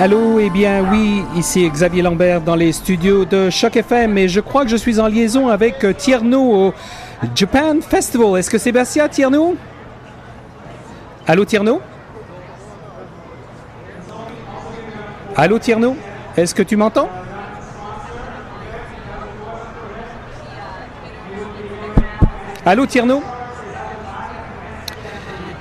[0.00, 4.38] Allô, eh bien oui, ici Xavier Lambert dans les studios de Choc FM et je
[4.38, 6.74] crois que je suis en liaison avec euh, Tierno au
[7.34, 8.38] Japan Festival.
[8.38, 9.56] Est-ce que Sébastien Tierno?
[11.26, 11.80] Allô Tierno?
[15.34, 15.96] Allô Tierno?
[16.36, 17.08] Est-ce que tu m'entends?
[22.64, 23.20] Allô Tierno?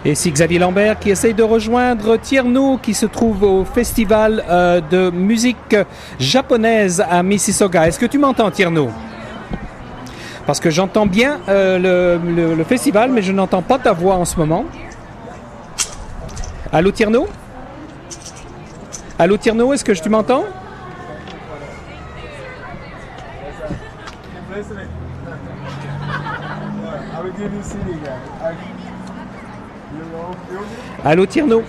[0.07, 4.79] Et c'est Xavier Lambert qui essaye de rejoindre Tierno qui se trouve au festival euh,
[4.79, 5.75] de musique
[6.17, 7.85] japonaise à Mississauga.
[7.89, 8.87] Est-ce que tu m'entends Tierno?
[10.45, 14.23] Parce que j'entends bien euh, le, le, festival mais je n'entends pas ta voix en
[14.23, 14.63] ce moment.
[16.71, 17.27] Allô Tierno?
[19.19, 20.45] Allô Tierno, est-ce que tu m'entends?
[31.09, 31.63] Allô Tierno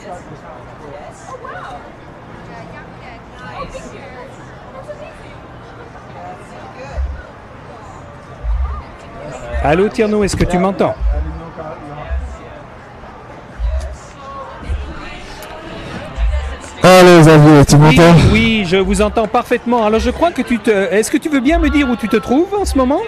[9.62, 10.92] Allô Tierno, est-ce que tu m'entends
[16.82, 19.86] Allô Xavier, tu m'entends oui, oui, je vous entends parfaitement.
[19.86, 20.70] Alors je crois que tu te...
[20.70, 23.02] Est-ce que tu veux bien me dire où tu te trouves en ce moment?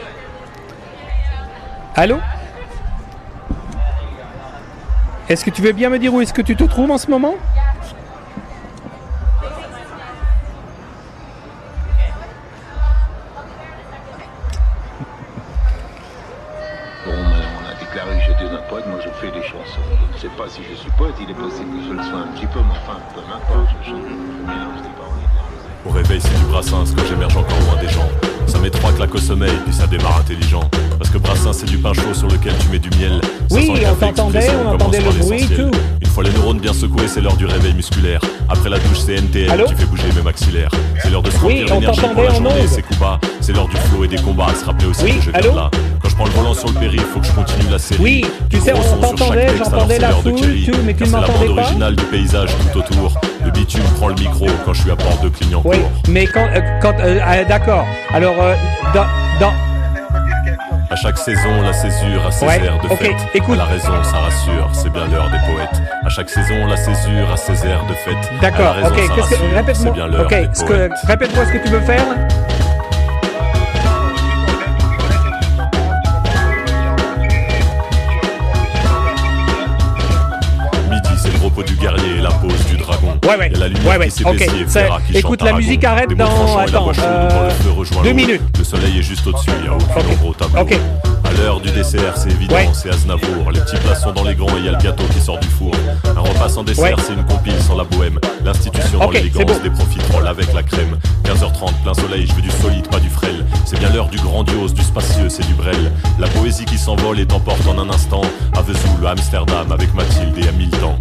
[1.96, 2.18] Allô?
[5.30, 7.08] Est-ce que tu veux bien me dire où est-ce que tu te trouves en ce
[7.08, 7.36] moment?
[17.06, 19.78] Bon, ben, on a déclaré que j'étais un poète, moi je fais des chansons.
[20.10, 22.18] Je ne sais pas si je suis poète, il est possible que je le sois
[22.18, 25.86] un petit peu, mais enfin, peu m'importe, je chante, je mélange des paroles.
[25.86, 28.08] Au réveil, c'est du Brassens que j'émerge encore loin des gens.
[28.48, 30.68] Ça met trois claques au sommeil, puis ça démarre intelligent.
[31.10, 33.20] Parce que Brassens, c'est du pain chaud sur lequel tu mets du miel.
[33.48, 35.70] Ça Oui, on t'entendait, on commence entendait par le bruit, tout.
[36.00, 38.20] Une fois les neurones bien secoués, c'est l'heure du réveil musculaire.
[38.48, 40.70] Après la douche, c'est NTL Allô qui fait bouger mes maxillaires.
[41.02, 43.18] C'est l'heure de se Oui, remplir on d'énergie pour la journée, c'est Kuba.
[43.40, 44.46] C'est l'heure du flow et des combats.
[44.50, 45.70] À se rappeler aussi Oui, que je viens de là.
[46.00, 48.00] Quand je prends le volant sur le périph', faut que je continue la série.
[48.00, 51.06] Oui, tu sais, on t'entendait, j'entendais c'est la l'heure de foule, tout, mais tu Car
[51.08, 53.20] c'est la m'entendais bande pas originale du paysage tout autour.
[53.44, 55.72] Le bitume prend le micro quand je suis à Porte de Clignancourt.
[55.72, 56.46] Oui, mais quand...
[56.54, 57.84] euh, quand euh, ah, D'accord.
[58.14, 58.54] Alors, euh,
[58.94, 59.06] dans...
[59.40, 59.69] dans...
[60.90, 63.16] À chaque saison, la césure a ses Ouais, airs de ok, fête.
[63.34, 63.54] écoute.
[63.54, 65.80] À la raison, ça rassure, c'est bien l'heure des poètes.
[66.04, 68.16] À chaque saison, la césure a ses airs de fête.
[68.40, 68.96] D'accord, ok,
[69.54, 69.92] Répète-moi...
[69.92, 70.90] bien l'heure Ok, des ce poètes.
[71.02, 71.06] que...
[71.06, 72.04] répète-moi ce que tu veux faire.
[83.30, 83.50] Ouais, ouais.
[83.52, 84.24] Il y a la lumière Ouais, ouais, qui
[85.12, 87.28] qui écoute, la musique arrête dans- attends, euh,
[88.04, 88.42] deux minutes.
[88.58, 90.62] Le soleil est juste au-dessus, il n'y a aucune ombre au tableau.
[90.62, 90.78] Ok.
[91.24, 92.68] À l'heure du dessert, c'est évident, Ouais.
[92.72, 93.52] c'est Aznavour.
[93.52, 95.38] Les petits plats sont dans les grands et il y a le gâteau qui sort
[95.38, 95.70] du four.
[96.04, 96.94] Un repas sans dessert, Ouais.
[97.06, 98.18] c'est une compile sans la bohème.
[98.44, 100.98] L'institution dans l'élégance, des profiteroles avec la crème.
[101.24, 103.44] 15h30, plein soleil, je veux du solide, pas du frêle.
[103.64, 105.92] C'est bien l'heure du grandiose, du spacieux, c'est du brel.
[106.18, 108.22] La poésie qui s'envole et t'emporte en un instant.
[108.56, 110.96] À Vesoul, à Amsterdam, avec Mathilde et à Milton.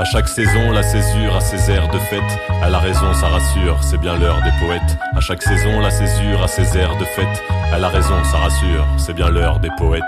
[0.00, 2.22] À chaque saison, la césure a ses airs de fête.
[2.62, 4.96] À la raison, ça rassure, c'est bien l'heure des poètes.
[5.14, 7.42] À chaque saison, la césure a ses airs de fête.
[7.70, 10.02] À la raison, ça rassure, c'est bien l'heure des poètes.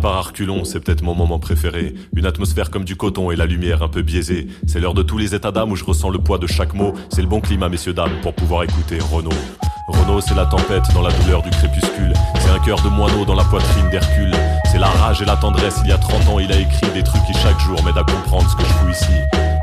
[0.00, 1.94] Part à reculons, c'est peut-être mon moment préféré.
[2.16, 4.48] Une atmosphère comme du coton et la lumière un peu biaisée.
[4.66, 6.94] C'est l'heure de tous les états d'âme où je ressens le poids de chaque mot.
[7.10, 9.30] C'est le bon climat, messieurs, dames, pour pouvoir écouter Renaud.
[9.88, 12.12] Renaud, c'est la tempête dans la douleur du crépuscule.
[12.38, 14.32] C'est un cœur de moineau dans la poitrine d'Hercule.
[14.72, 15.80] C'est la rage et la tendresse.
[15.84, 18.04] Il y a 30 ans, il a écrit des trucs qui chaque jour m'aident à
[18.04, 19.12] comprendre ce que je fous ici.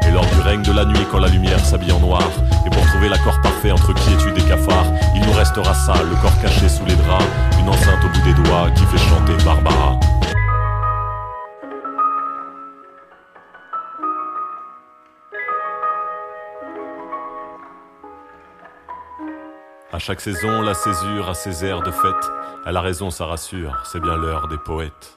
[0.07, 2.23] Et lors du règne de la nuit, quand la lumière s'habille en noir,
[2.65, 6.39] et pour trouver l'accord parfait entre quiétude et cafard, il nous restera ça, le corps
[6.41, 7.25] caché sous les draps,
[7.59, 9.99] une enceinte au bout des doigts qui fait chanter Barbara.
[19.97, 22.31] À chaque saison, la césure a ses airs de fête.
[22.65, 25.16] À la raison, ça rassure, c'est bien l'heure des poètes.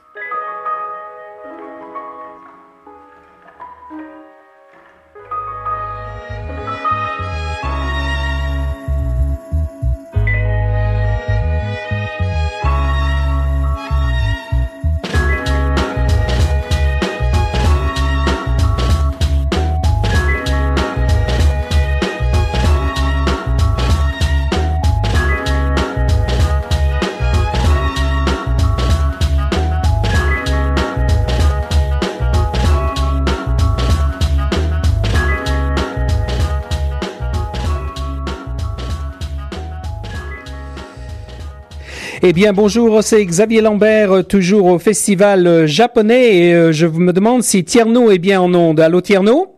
[42.30, 46.86] Eh bien, bonjour, c'est Xavier Lambert, euh, toujours au festival euh, japonais, et euh, je
[46.86, 48.78] me demande si Tierno est bien en onde.
[48.78, 49.56] Allô, Tierno?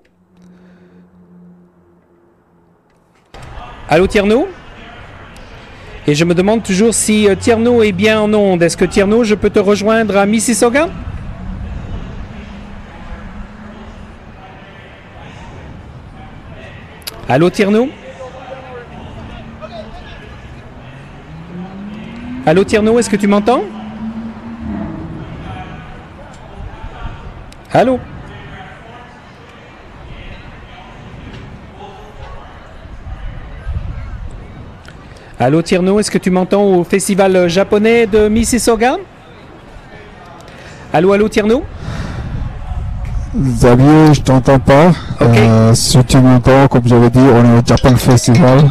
[3.90, 4.48] Allô, Tierno?
[6.06, 8.62] Et je me demande toujours si Tierno est bien en onde.
[8.62, 10.88] Est-ce que Tierno, je peux te rejoindre à Mississauga
[17.28, 17.90] Allô, Tierno?
[22.44, 23.62] Allô Tierno, est-ce que tu m'entends?
[27.72, 28.00] Allô?
[35.38, 38.96] Allô Tierno, est-ce que tu m'entends au festival japonais de Mississauga
[40.92, 41.62] Allô, allô Tierno
[43.36, 44.92] Xavier, je t'entends pas.
[45.22, 48.68] Euh, si tu m'entends, comme j'avais dit, on est au Japan Festival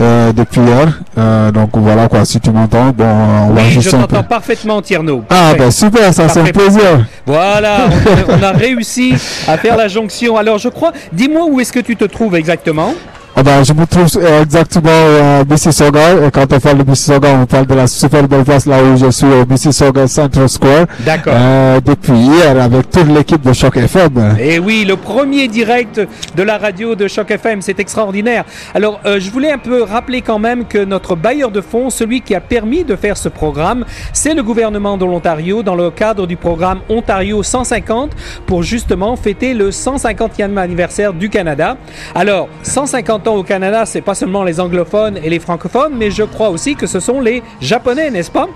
[0.00, 1.00] euh, depuis hier.
[1.18, 3.98] Euh, donc voilà quoi, si tu m'entends, bon, on va Oui, je juste peu.
[4.02, 5.24] t'entends parfaitement Tierno.
[5.30, 7.06] Ah ben super, ça c'est un plaisir.
[7.24, 7.88] Voilà,
[8.28, 9.14] on, on a réussi
[9.48, 10.36] à faire la jonction.
[10.36, 12.94] Alors je crois, dis-moi où est-ce que tu te trouves exactement?
[13.38, 16.26] Ah ben, je me trouve euh, exactement à Mississauga.
[16.26, 18.96] Et quand on parle de Mississauga, on parle de la super belle place là où
[18.96, 20.86] je suis au Mississauga Central Square.
[21.00, 21.34] D'accord.
[21.36, 24.36] Euh, depuis hier avec toute l'équipe de Choc FM.
[24.40, 26.00] Et oui, le premier direct
[26.34, 28.46] de la radio de Choc FM, c'est extraordinaire.
[28.74, 32.22] Alors, euh, je voulais un peu rappeler quand même que notre bailleur de fonds, celui
[32.22, 33.84] qui a permis de faire ce programme,
[34.14, 38.12] c'est le gouvernement de l'Ontario dans le cadre du programme Ontario 150
[38.46, 41.76] pour justement fêter le 150e anniversaire du Canada.
[42.14, 46.50] Alors, 150 au Canada, c'est pas seulement les anglophones et les francophones, mais je crois
[46.50, 48.48] aussi que ce sont les japonais, n'est-ce pas?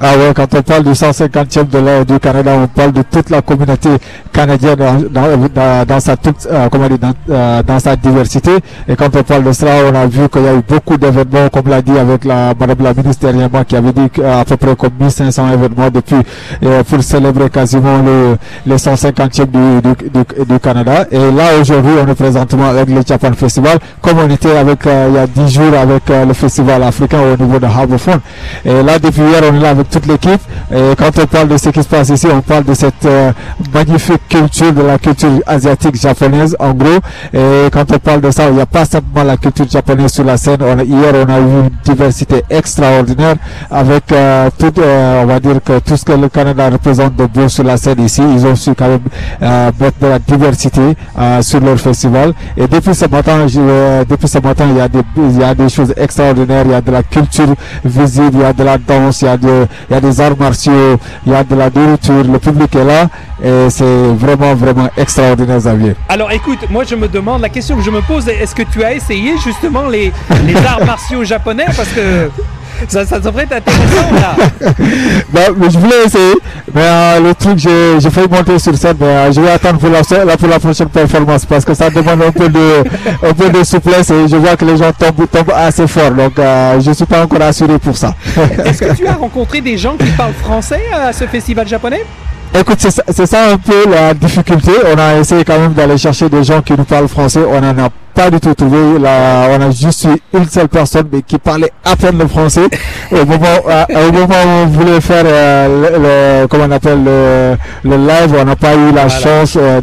[0.00, 3.30] Ah ouais, quand on parle du 150e de l'ère du Canada, on parle de toute
[3.30, 3.90] la communauté
[4.32, 4.76] canadienne
[5.10, 8.50] dans, dans, sa toute, euh, comment dans, euh, dans sa diversité.
[8.88, 11.48] Et quand on parle de cela, on a vu qu'il y a eu beaucoup d'événements,
[11.52, 13.28] comme l'a dit avec la madame la ministre
[13.68, 16.16] qui avait dit qu'à peu près comme 1500 événements depuis
[16.64, 18.36] euh, pour célébrer quasiment le,
[18.66, 21.06] le 150e du, du, Canada.
[21.10, 25.14] Et là aujourd'hui, on est présentement avec le Japan Festival, comme on était avec il
[25.14, 28.20] y a 10 jours avec le festival africain au niveau de Harbourfront.
[28.64, 30.40] Et là depuis hier, on est là avec toute l'équipe.
[30.72, 33.32] Et quand on parle de ce qui se passe ici, on parle de cette euh,
[33.72, 36.98] magnifique culture, de la culture asiatique japonaise en gros.
[37.32, 40.24] Et quand on parle de ça, il n'y a pas simplement la culture japonaise sur
[40.24, 40.58] la scène.
[40.62, 43.36] On hier, on a eu une diversité extraordinaire
[43.70, 47.26] avec euh, tout, euh, on va dire que tout ce que le Canada représente de
[47.26, 49.00] beau sur la scène ici, ils ont su quand même
[49.42, 50.80] euh, mettre de la diversité
[51.18, 52.32] euh, sur leur festival.
[52.56, 55.44] Et depuis ce matin, je- euh, depuis ce matin, il y a des, il y
[55.44, 56.62] a des choses extraordinaires.
[56.66, 57.54] Il y a de la culture
[57.84, 60.20] visible, il y a de la danse, il y a de, il y a des
[60.20, 62.24] arts martiaux, il y a de la nourriture.
[62.24, 63.08] Le public est là
[63.42, 65.94] et c'est vraiment, vraiment extraordinaire, Xavier.
[66.08, 68.62] Alors écoute, moi je me demande, la question que je me pose, est est-ce que
[68.62, 70.12] tu as essayé justement les,
[70.46, 71.66] les arts martiaux japonais?
[71.76, 72.30] Parce que
[72.88, 74.36] ça, ça devrait être intéressant là.
[75.32, 76.34] Bah, mais je voulais essayer,
[76.72, 79.88] mais euh, le truc, j'ai failli monter sur scène, mais euh, je vais attendre pour
[79.90, 80.02] la,
[80.36, 82.84] pour la prochaine performance parce que ça demande un peu de,
[83.22, 86.38] un peu de souplesse et je vois que les gens tombent, tombent assez fort, donc
[86.38, 88.14] euh, je suis pas encore assuré pour ça.
[88.64, 92.04] Est-ce que tu as rencontré des gens qui parlent français à ce festival japonais?
[92.58, 94.70] Écoute, c'est ça, ça un peu la difficulté.
[94.94, 97.40] On a essayé quand même d'aller chercher des gens qui nous parlent français.
[97.48, 98.98] On n'en a pas du tout trouvé.
[98.98, 102.66] Là, on a juste eu une seule personne mais qui parlait à peine le français.
[103.12, 107.56] Au moment, au moment où on voulait faire euh, le, le- comment on appelle le,
[107.84, 109.08] le live, on n'a pas eu la Voilà.
[109.08, 109.80] chance euh,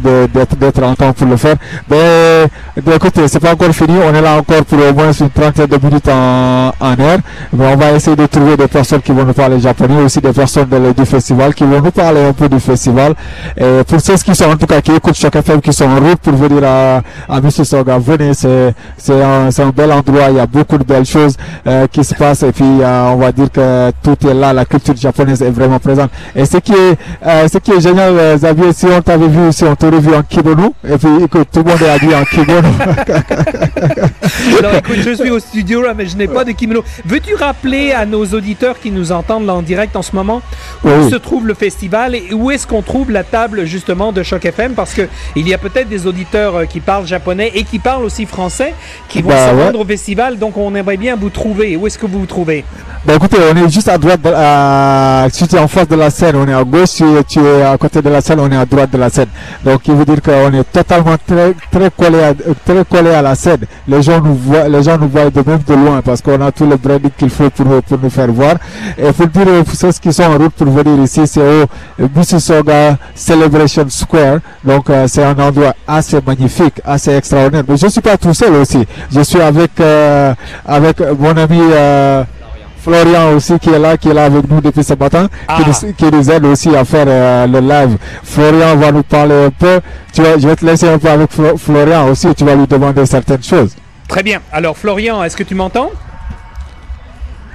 [0.60, 1.56] d'être en temps pour le faire.
[1.90, 2.46] Mais
[2.86, 3.94] mais écoutez, c'est pas encore fini.
[4.04, 7.18] On est là encore pour au moins une trentaine de minutes en, en air.
[7.52, 10.32] Mais on va essayer de trouver des personnes qui vont nous parler japonais, aussi des
[10.32, 13.14] personnes de- du festival qui vont nous parler un peu du festival.
[13.56, 15.96] Et pour ceux qui sont en tout cas qui écoutent Choc FM, qui sont en
[16.00, 20.30] route pour venir à, à Mississauga, venez, c'est c'est un, un bel endroit.
[20.30, 21.36] Il y a beaucoup de belles choses
[21.66, 24.52] euh, qui se passent et puis euh, on va dire que tout est là.
[24.52, 26.10] La culture japonaise est vraiment présente.
[26.34, 29.64] Et ce qui est euh, ce qui est génial, Xavier, si on t'avait vu, si
[29.64, 32.68] on t'aurait vu en kimono, et puis écoute, tout le monde est habillé en kimono.
[34.58, 36.84] Alors écoute, je suis au studio là, mais je n'ai pas de kimono.
[37.04, 40.42] Veux-tu rappeler à nos auditeurs qui nous entendent là en direct en ce moment
[40.84, 41.10] où Oui.
[41.10, 44.74] se trouve le festival et où est-ce qu'on trouve la table justement de Choc FM
[44.74, 48.11] Parce que il y a peut-être des auditeurs qui parlent japonais et qui parlent aussi
[48.26, 48.74] français
[49.08, 49.64] qui vont Bah se ouais.
[49.64, 51.76] rendre au festival, donc on aimerait bien vous trouver.
[51.76, 52.64] Où est-ce que vous vous trouvez?
[53.04, 56.08] Bah écoutez, on est juste à droite, de, si tu es en face de la
[56.10, 58.56] scène, on est à gauche, si tu es à côté de la scène, on est
[58.56, 59.26] à droite de la scène.
[59.64, 62.32] Donc il veut dire qu'on est totalement très, très, collé à,
[62.64, 63.62] très collé à la scène.
[63.88, 66.52] Les gens nous voient, les gens nous voient de même de loin parce qu'on a
[66.52, 68.54] tout le branding qu'il faut pour, pour nous faire voir.
[68.96, 72.98] Et pour dire aux ceux qui sont en route pour venir ici, c'est au Mississauga
[73.16, 74.38] Celebration Square.
[74.64, 77.64] Donc euh, c'est un endroit assez magnifique, assez extraordinaire.
[77.68, 78.86] Mais je suis pas tout seul aussi.
[79.14, 80.34] Je suis avec, euh,
[80.66, 82.24] avec mon ami, euh,
[82.82, 85.58] Florian aussi qui est là, qui est là avec nous depuis ce matin, Ah.
[85.62, 87.96] qui, nous, qui nous aide aussi à faire euh, le live.
[88.24, 89.80] Florian va nous parler un peu.
[90.12, 92.66] Tu vas, je vais te laisser un peu avec Flo- Florian aussi, tu vas lui
[92.66, 93.74] demander certaines choses.
[94.08, 94.40] Très bien.
[94.52, 95.90] Alors, Florian, est-ce que tu m'entends?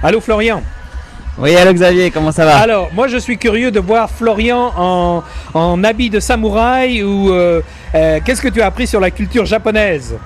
[0.02, 0.62] Allô, Florian?
[1.40, 2.56] Oui, allô Xavier, comment ça va?
[2.56, 5.22] Alors, moi, je suis curieux de voir Florian en,
[5.54, 7.60] en habit de samouraï ou euh,
[7.94, 10.16] euh, qu'est-ce que tu as appris sur la culture japonaise?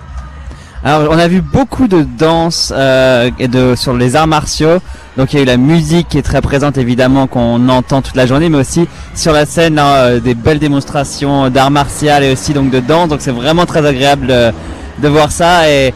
[0.85, 4.79] Alors, on a vu beaucoup de danse euh, et de sur les arts martiaux.
[5.17, 8.17] Donc, il y a eu la musique qui est très présente, évidemment, qu'on entend toute
[8.17, 12.53] la journée, mais aussi sur la scène euh, des belles démonstrations d'art martial et aussi
[12.53, 13.09] donc de danse.
[13.11, 14.51] Donc, c'est vraiment très agréable de,
[14.99, 15.95] de voir ça et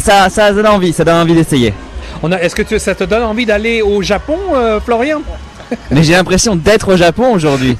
[0.00, 1.74] ça, ça donne envie, ça donne envie d'essayer.
[2.40, 5.20] Est-ce que tu- ça te donne envie d'aller au Japon, euh, Florian?
[5.90, 7.76] Mais j'ai l'impression d'être au Japon aujourd'hui.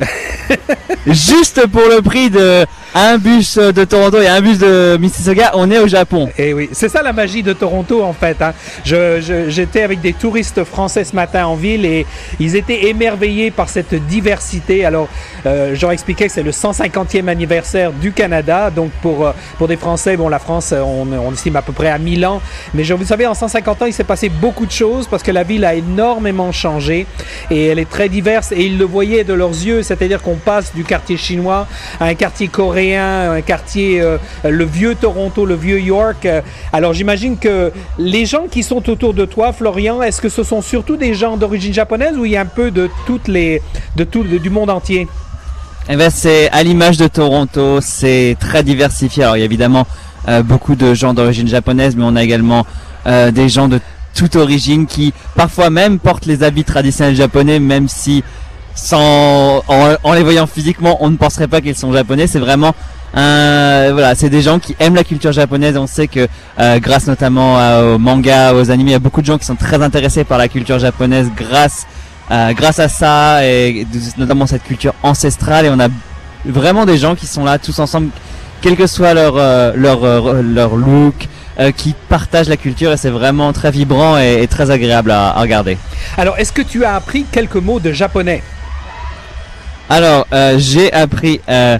[1.06, 2.64] Juste pour le prix de
[2.94, 6.30] un bus de Toronto et un bus de Mississauga, on est au Japon.
[6.38, 8.40] Eh oui, c'est ça la magie de Toronto en fait.
[8.40, 8.54] hein.
[8.84, 12.06] Je- J'étais avec des touristes français ce matin en ville et
[12.40, 14.84] ils étaient émerveillés par cette diversité.
[14.86, 15.08] Alors,
[15.44, 18.70] euh, expliquais que c'est le 150e anniversaire du Canada.
[18.70, 21.72] Donc, pour, euh, pour des Français, bon, la France, euh, on, on estime à peu
[21.72, 22.40] près à 1000 ans.
[22.74, 25.42] Mais vous savez, en 150 ans, il s'est passé beaucoup de choses parce que la
[25.42, 27.06] ville a énormément changé
[27.50, 29.82] et elle est très diverse et ils le voyaient de leurs yeux.
[29.82, 31.66] C'est-à-dire qu'on passe du quartier chinois
[32.00, 36.24] à un quartier coréen, un quartier, euh, le vieux Toronto, le vieux York.
[36.24, 36.40] Euh,
[36.72, 40.62] Alors j'imagine que les gens qui sont autour de toi, Florian, est-ce que ce sont
[40.62, 43.60] surtout des gens d'origine japonaise ou il y a un peu de toutes les,
[43.96, 45.06] de tout du monde entier?
[45.88, 49.22] Eh ben, c'est à l'image de Toronto, c'est très diversifié.
[49.22, 49.86] Alors, il y a évidemment
[50.28, 52.66] euh, beaucoup de gens d'origine japonaise, mais on a également
[53.06, 53.78] des gens de
[54.16, 58.24] toute origine qui parfois même portent les habits traditionnels japonais, même si
[58.74, 62.26] sans en, les voyant physiquement, on ne penserait pas qu'ils sont japonais.
[62.26, 62.74] C'est vraiment
[63.14, 65.76] un voilà, c'est des gens qui aiment la culture japonaise.
[65.76, 66.26] On sait que
[66.58, 67.54] euh, grâce notamment
[67.94, 70.38] aux mangas, aux animés, il y a beaucoup de gens qui sont très intéressés par
[70.38, 71.86] la culture japonaise grâce
[72.30, 73.86] euh, grâce à ça et
[74.18, 75.66] notamment cette culture ancestrale.
[75.66, 75.88] Et on a
[76.44, 78.08] vraiment des gens qui sont là tous ensemble,
[78.62, 82.96] quel que soit leur euh, leur euh, leur look, euh, qui partagent la culture et
[82.96, 85.78] c'est vraiment très vibrant et, et très agréable à, à regarder.
[86.18, 88.42] Alors est-ce que tu as appris quelques mots de japonais?
[89.88, 91.78] Alors euh, j'ai appris euh,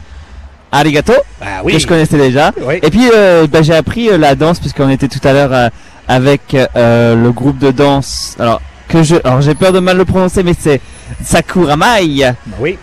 [0.73, 2.53] arigato Ah que je connaissais déjà.
[2.61, 2.79] Oui.
[2.83, 3.11] Et puis
[3.51, 5.71] bah, j'ai appris la danse puisqu'on était tout à l'heure
[6.09, 8.37] avec le groupe de danse.
[8.39, 10.81] Alors que je, alors j'ai peur de mal le prononcer, mais c'est
[11.25, 12.35] Sakuramai.
[12.47, 12.79] Bah oui.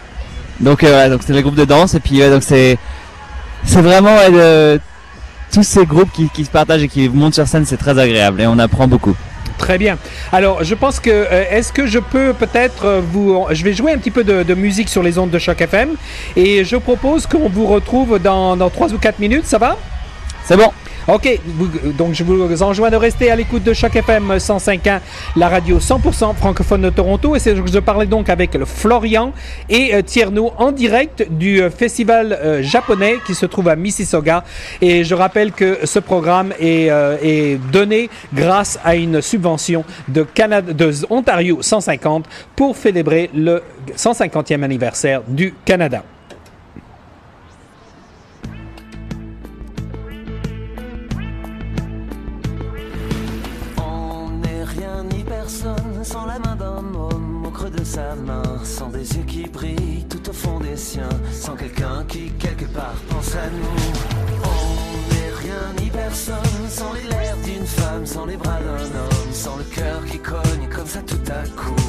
[0.59, 2.77] Donc donc c'est le groupe de danse et puis donc c'est
[3.63, 4.17] c'est vraiment
[5.53, 8.41] tous ces groupes qui, qui se partagent et qui montent sur scène, c'est très agréable
[8.41, 9.15] et on apprend beaucoup.
[9.57, 9.97] Très bien.
[10.31, 13.93] Alors, je pense que euh, est-ce que je peux peut-être euh, vous, je vais jouer
[13.93, 15.91] un petit peu de, de musique sur les ondes de choc FM
[16.35, 19.45] et je propose qu'on vous retrouve dans dans trois ou quatre minutes.
[19.45, 19.77] Ça va?
[20.43, 20.71] C'est bon.
[21.09, 21.37] Ok,
[21.97, 25.01] donc je vous enjoins de rester à l'écoute de Choc FM 105.1,
[25.35, 27.35] la radio 100% francophone de Toronto.
[27.35, 29.33] Et c'est je parlais donc avec Florian
[29.69, 34.45] et euh, Tierno en direct du euh, festival euh, japonais qui se trouve à Mississauga.
[34.79, 40.23] Et je rappelle que ce programme est, euh, est donné grâce à une subvention de,
[40.23, 42.23] Canada, de Ontario 150
[42.55, 43.61] pour célébrer le
[43.93, 46.05] 150e anniversaire du Canada.
[56.13, 60.05] Sans la main d'un homme au creux de sa main, sans des yeux qui brillent
[60.07, 63.79] tout au fond des siens, sans quelqu'un qui quelque part pense à nous.
[64.53, 69.31] On n'est rien ni personne sans les lèvres d'une femme, sans les bras d'un homme,
[69.31, 71.82] sans le cœur qui cogne comme ça tout à coup.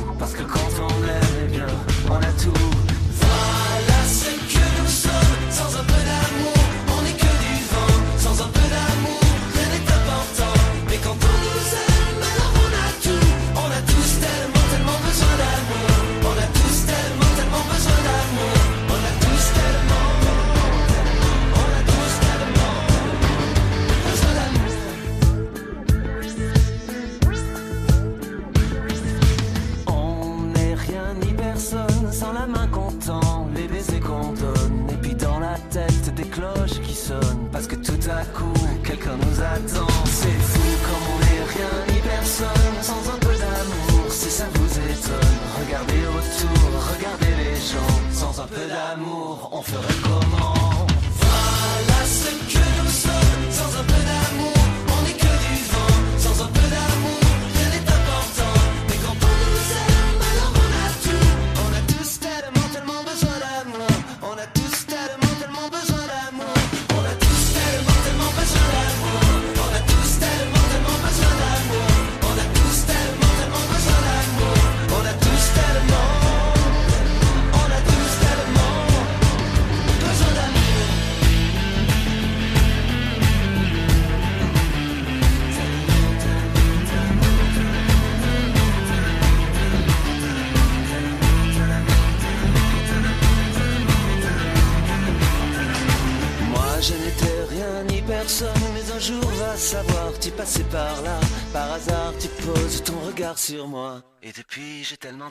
[38.83, 39.87] Quelqu'un nous attend.
[40.07, 44.79] C'est fou comme on n'est rien ni personne sans un peu d'amour, si ça vous
[44.79, 45.39] étonne.
[45.61, 50.54] Regardez autour, regardez les gens, sans un peu d'amour, on ferait comment?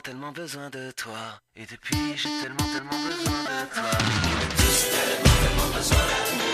[0.04, 1.40] tellement besoin de toi.
[1.56, 3.90] Et depuis, j'ai tellement, tellement besoin de toi.
[4.92, 6.53] Tellement, tellement besoin d'amour.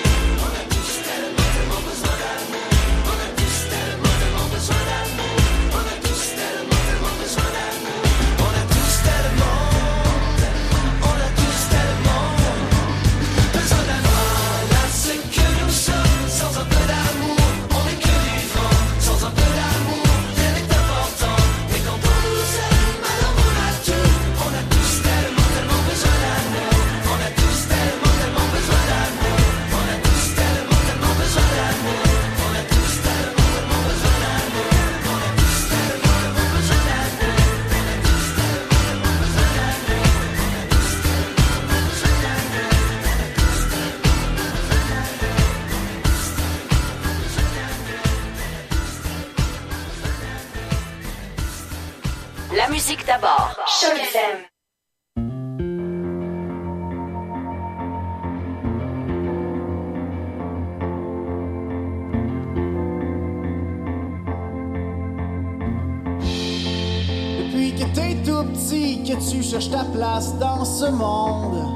[68.24, 71.66] tout petit que tu cherches ta place dans ce monde.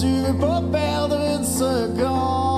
[0.00, 2.57] Tu veux pas perdre une seconde.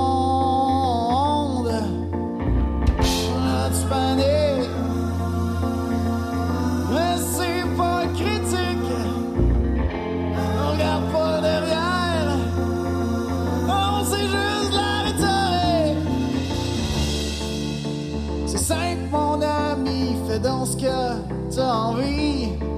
[20.60, 22.69] pense que t'as envie.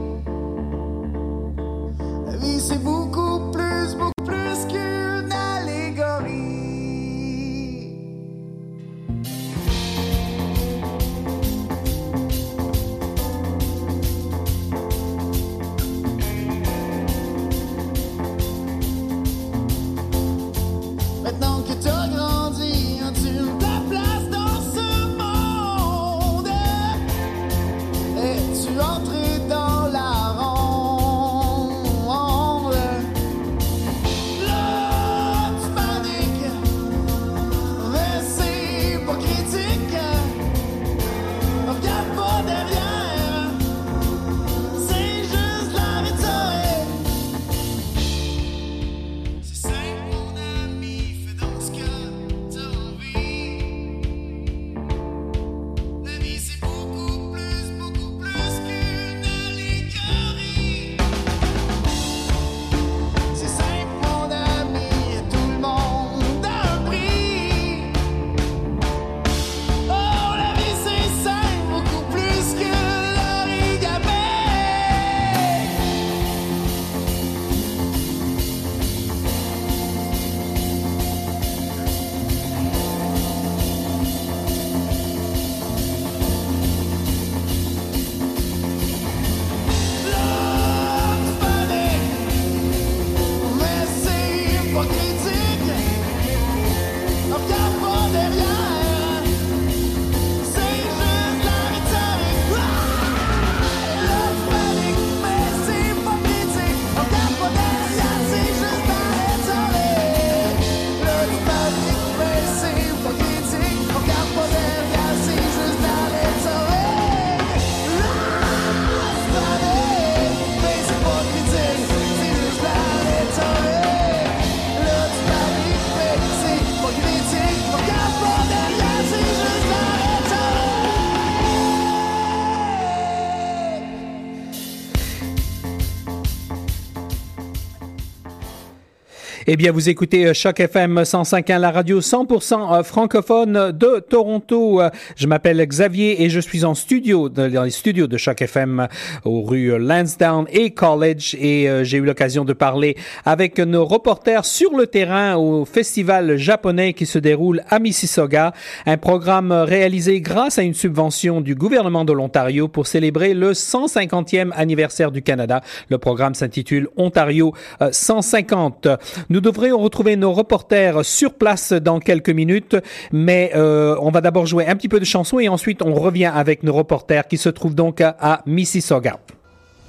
[139.54, 144.00] Eh bien, vous écoutez euh, Choc FM 105 hein, la radio 100% euh, francophone de
[144.00, 144.80] Toronto.
[144.80, 148.88] Euh, je m'appelle Xavier et je suis en studio, dans les studios de Choc FM
[149.26, 154.74] aux rues Lansdowne et College et j'ai eu l'occasion de parler avec nos reporters sur
[154.74, 158.54] le terrain au festival japonais qui se déroule à Mississauga,
[158.86, 164.50] un programme réalisé grâce à une subvention du gouvernement de l'Ontario pour célébrer le 150e
[164.54, 165.60] anniversaire du Canada.
[165.90, 167.52] Le programme s'intitule Ontario
[167.90, 168.88] 150.
[169.28, 172.76] Nous nous devrions retrouver nos reporters sur place dans quelques minutes,
[173.10, 176.30] mais euh, on va d'abord jouer un petit peu de chansons et ensuite on revient
[176.32, 179.18] avec nos reporters qui se trouvent donc à Mississauga.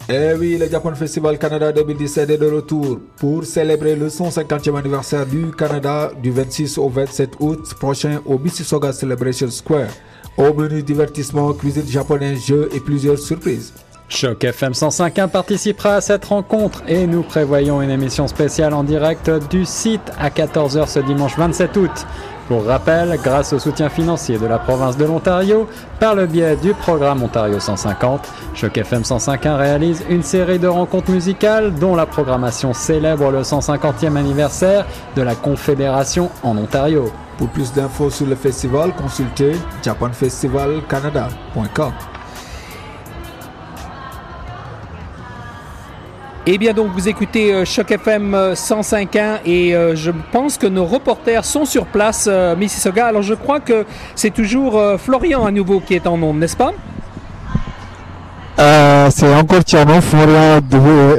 [0.10, 5.28] Eh oui, le Japan Festival Canada 2017 est de retour pour célébrer le 150e anniversaire
[5.28, 9.90] du Canada du 26 au 27 août prochain au Mississauga Celebration Square.
[10.36, 13.72] Au menu divertissement, cuisine japonaise, jeux et plusieurs surprises.
[14.10, 19.32] Choc FM 105.1 participera à cette rencontre et nous prévoyons une émission spéciale en direct
[19.50, 22.06] du site à 14h ce dimanche 27 août.
[22.48, 25.68] Pour rappel, grâce au soutien financier de la province de l'Ontario,
[26.00, 31.12] par le biais du programme Ontario 150, Choc FM 105.1 réalise une série de rencontres
[31.12, 34.86] musicales dont la programmation célèbre le 150e anniversaire
[35.16, 37.10] de la Confédération en Ontario.
[37.38, 41.94] Pour plus d'infos sur le festival, consultez japanfestivalcanada.com.
[46.46, 50.68] Eh bien donc vous écoutez euh, Choc FM euh, 105.1 et euh, je pense que
[50.68, 53.06] nos reporters sont sur place euh, Mississauga.
[53.06, 56.58] Alors je crois que c'est toujours euh, Florian à nouveau qui est en ondes, n'est-ce
[56.58, 56.74] pas?
[58.60, 60.60] Euh, c'est encore Tiano, Florian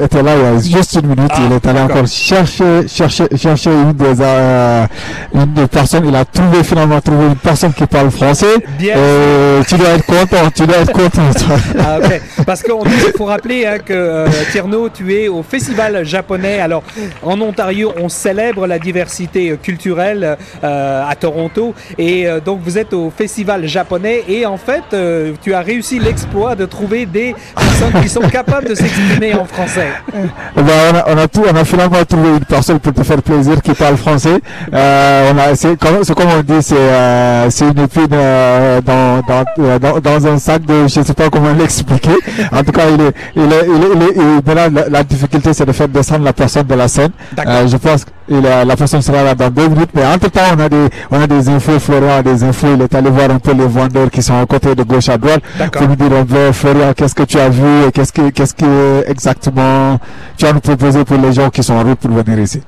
[0.03, 1.97] était là il y a juste une minute, Ah, il est allé d'accord.
[1.97, 4.87] encore chercher, chercher, chercher une des, euh,
[5.35, 8.95] une des personnes, il a trouvé finalement trouvé une personne qui parle français, Bien.
[8.95, 11.23] et tu dois être content, tu dois être content.
[11.79, 12.21] Ah, ok.
[12.47, 12.73] Parce qu'il
[13.17, 16.61] faut rappeler hein, que euh, Tierno, tu es au festival japonais.
[16.61, 16.83] Alors,
[17.23, 21.75] en Ontario, on célèbre la diversité culturelle euh, à Toronto.
[21.99, 24.23] Et euh, donc, vous êtes au festival japonais.
[24.29, 28.69] Et en fait, euh, tu as réussi l'exploit de trouver des personnes qui sont capables
[28.69, 29.89] de s'exprimer en français.
[30.13, 33.61] Eh ben, on, a, tout, on a finalement trouvé une personne pour te faire plaisir
[33.63, 34.41] qui parle français.
[34.73, 39.79] Euh, on a, c'est comme, on dit, c'est, euh, une épine euh, dans, dans, euh,
[40.01, 42.17] dans, un sac de, je sais pas comment l'expliquer.
[42.53, 45.05] En tout cas, il est, il est, il est, il est- il- maintenant, la, la
[45.05, 47.11] difficulté, c'est de faire descendre la personne de la scène.
[47.47, 50.41] Euh, je pense que la, la personne sera là dans deux minutes, mais entre temps,
[50.57, 51.79] on a des, on a des infos.
[51.79, 52.69] Florian a des infos.
[52.75, 55.19] Il est allé voir un peu les vendeurs qui sont à côté de gauche à
[55.19, 55.43] droite.
[55.59, 55.83] D'accord.
[55.83, 58.55] Pour nous dire un peu, Florian, qu'est-ce que tu as vu et qu'est-ce que, qu'est-ce
[58.55, 59.99] que exactement
[60.37, 62.61] tu as nous proposer pour les gens qui sont en route pour venir ici?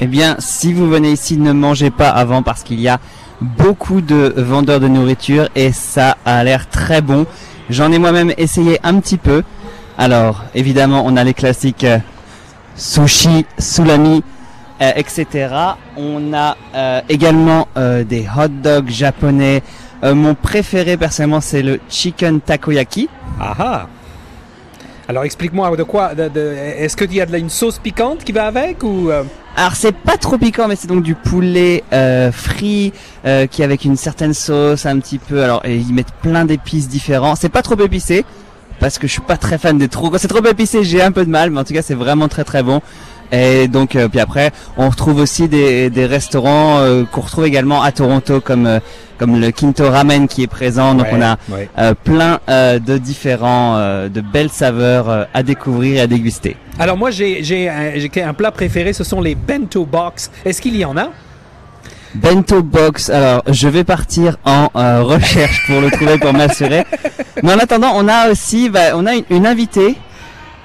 [0.00, 2.98] Eh bien, si vous venez ici, ne mangez pas avant parce qu'il y a
[3.40, 7.26] beaucoup de vendeurs de nourriture et ça a l'air très bon.
[7.70, 9.42] J'en ai moi-même essayé un petit peu.
[9.98, 11.98] Alors, évidemment, on a les classiques euh,
[12.76, 14.22] sushi, sulami,
[14.80, 15.26] euh, etc.
[15.96, 19.62] On a euh, également euh, des hot dogs japonais.
[20.04, 23.08] Euh, mon préféré personnellement, c'est le chicken takoyaki.
[23.40, 23.86] Ah ah
[25.08, 28.30] alors explique-moi de quoi de- de- Est-ce qu'il y a de une sauce piquante qui
[28.32, 29.24] va avec ou euh,
[29.56, 32.92] Alors c'est pas trop piquant, mais c'est donc du poulet euh, frit
[33.26, 35.42] euh, qui est avec une certaine sauce un petit peu.
[35.42, 37.34] Alors ils mettent plein d'épices différents.
[37.34, 38.24] C'est pas trop épicé
[38.82, 40.10] parce que je suis pas très fan des trop.
[40.18, 42.42] C'est trop épicé, j'ai un peu de mal, mais en tout cas c'est vraiment très
[42.44, 42.82] très bon.
[43.30, 47.80] Et donc euh, puis après, on retrouve aussi des, des restaurants euh, qu'on retrouve également
[47.80, 48.80] à Toronto comme euh,
[49.18, 50.94] comme le Kinto Ramen qui est présent.
[50.94, 51.70] Donc Ouais, on a ouais.
[51.78, 56.56] euh, plein euh, de différents euh, de belles saveurs à découvrir et à déguster.
[56.78, 60.30] Alors moi j'ai j'ai un, j'ai un plat préféré, ce sont les bento box.
[60.44, 61.08] Est-ce qu'il y en a?
[62.14, 63.10] Bento Box.
[63.10, 66.84] Alors, je vais partir en euh, recherche pour le trouver pour m'assurer.
[67.42, 69.96] Mais en attendant, on a aussi, bah, on a une, une invitée.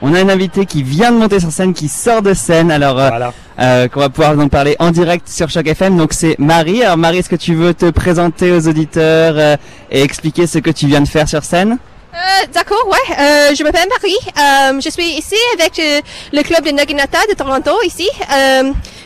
[0.01, 2.69] On a une invitée qui vient de monter sur scène, qui sort de scène.
[2.69, 3.33] Alors, euh, Voilà.
[3.59, 5.97] euh, qu'on va pouvoir donc parler en direct sur Choc FM.
[5.97, 6.83] Donc, c'est Marie.
[6.83, 9.55] Alors, Marie, est-ce que tu veux te présenter aux auditeurs euh,
[9.89, 11.79] et expliquer ce que tu viens de faire sur scène?
[12.13, 13.15] Euh, D'accord, ouais.
[13.19, 14.15] Euh, je m'appelle Marie.
[14.75, 16.01] Euh, je suis ici avec euh,
[16.33, 18.07] le club de Naginata de Toronto, ici.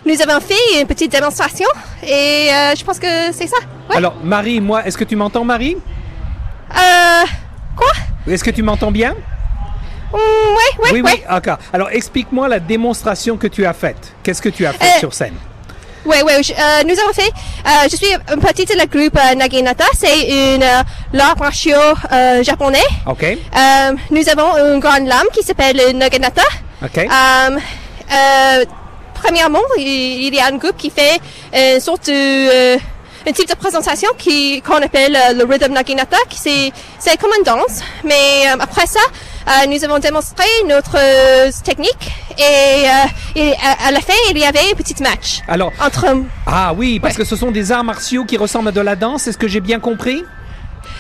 [0.05, 1.67] Nous avons fait une petite démonstration
[2.03, 3.57] et euh, je pense que c'est ça.
[3.89, 3.97] Ouais.
[3.97, 5.77] Alors Marie, moi, est-ce que tu m'entends Marie?
[6.71, 7.23] Euh,
[7.75, 7.91] quoi?
[8.27, 9.13] Est-ce que tu m'entends bien?
[10.11, 11.11] Mm, ouais, ouais, Oui, ouais.
[11.15, 11.57] oui, d'accord.
[11.71, 14.13] Alors explique-moi la démonstration que tu as faite.
[14.23, 15.35] Qu'est-ce que tu as fait Euh, sur scène?
[16.03, 17.29] Ouais, je- euh, nous avons fait,
[17.65, 20.81] euh, je suis une petite de la groupe euh, Naginata, c'est une euh,
[21.13, 21.75] l'art martiaux
[22.11, 22.81] euh, japonais.
[23.05, 26.41] Ok, Euh, nous avons une grande lame qui s'appelle le Naginata.
[26.83, 27.07] ok.
[29.21, 31.19] Euh, euh, premièrement, il, y a un groupe qui fait
[31.53, 32.77] une sorte de, euh,
[33.27, 37.31] un type de présentation qui qu'on appelle euh, le rhythm naginata, qui c'est c'est comme
[37.37, 37.81] une danse.
[38.03, 38.99] Mais euh, après ça,
[39.47, 44.37] euh, nous avons démontré notre euh, technique et, euh, et à, à la fin il
[44.37, 46.05] y avait un petit match Alors, entre
[46.47, 49.27] ah oui, parce que ce sont des arts martiaux qui ressemblent à de la danse.
[49.27, 50.23] Est-ce que j'ai bien compris?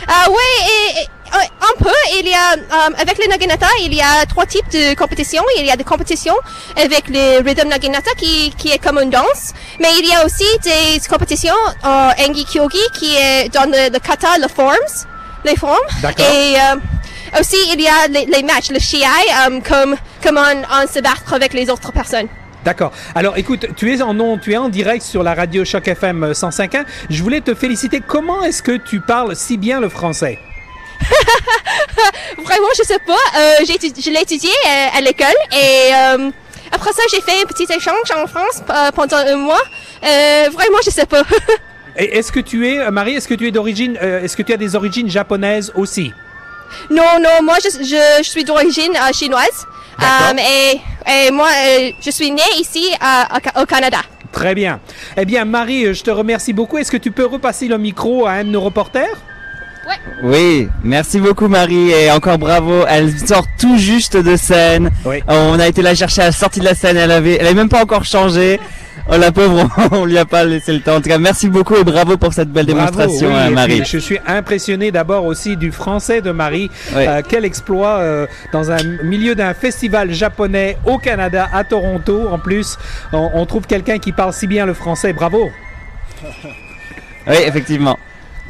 [0.07, 0.35] Ah ouais,
[0.67, 1.93] et, euh, un peu.
[2.19, 5.43] Il y a euh, avec le naginata, il y a trois types de compétitions.
[5.57, 6.35] Il y a des compétitions
[6.75, 10.45] avec le rhythm naginata qui qui est comme une danse, mais il y a aussi
[10.63, 14.75] des compétitions en engi kyogi qui est dans le, le kata, le forms,
[15.45, 15.77] les formes.
[16.01, 16.25] D'accord.
[16.25, 20.87] Et euh, aussi il y a les, les matchs, le shiai, euh, comme comment on
[20.93, 22.27] se battre avec les autres personnes.
[22.63, 22.91] D'accord.
[23.15, 26.31] Alors écoute, tu es en non, tu es en direct sur la radio Choc FM
[26.31, 26.85] 105.1.
[27.09, 28.01] Je voulais te féliciter.
[28.05, 30.37] Comment est-ce que tu parles si bien le français?
[32.45, 33.13] Vraiment, je sais pas.
[33.37, 36.29] Euh, je l'ai étudié euh, à l'école et euh,
[36.71, 39.61] après ça, j'ai fait un petit échange en France euh, pendant un mois.
[40.03, 41.23] Euh, vraiment, je sais pas.
[41.97, 44.43] Et est-ce que tu es, euh, Marie, est-ce que tu es d'origine, euh, est-ce que
[44.43, 46.13] tu as des origines japonaises aussi?
[46.89, 49.67] Non, non, moi, je, je, je suis d'origine euh, chinoise.
[49.99, 50.81] Euh, et,
[51.27, 53.27] et moi, euh, je suis née ici à-
[53.61, 53.99] au Canada.
[54.31, 54.79] Très bien.
[55.17, 56.77] Eh bien, Marie, je te remercie beaucoup.
[56.77, 59.17] Est-ce que tu peux repasser le micro à un de nos reporters?
[60.23, 62.85] Oui, merci beaucoup Marie et encore bravo.
[62.87, 64.91] Elle sort tout juste de scène.
[65.05, 65.23] Oui.
[65.27, 66.97] On a été la chercher à la sortie de la scène.
[66.97, 68.59] Elle avait, elle avait même pas encore changé.
[69.09, 70.95] Oh la pauvre, on lui a pas laissé le temps.
[70.97, 73.53] En tout cas, merci beaucoup et bravo pour cette belle Bravo, démonstration, oui, hein, et
[73.53, 73.81] Marie.
[73.81, 76.69] puis, je suis impressionné d'abord aussi du français de Marie.
[76.95, 77.05] Oui.
[77.07, 82.27] Euh, quel exploit euh, dans un milieu d'un festival japonais au Canada, à Toronto.
[82.31, 82.77] En plus,
[83.11, 85.13] on, on trouve quelqu'un qui parle si bien le français.
[85.13, 85.49] Bravo.
[87.27, 87.97] Oui, effectivement.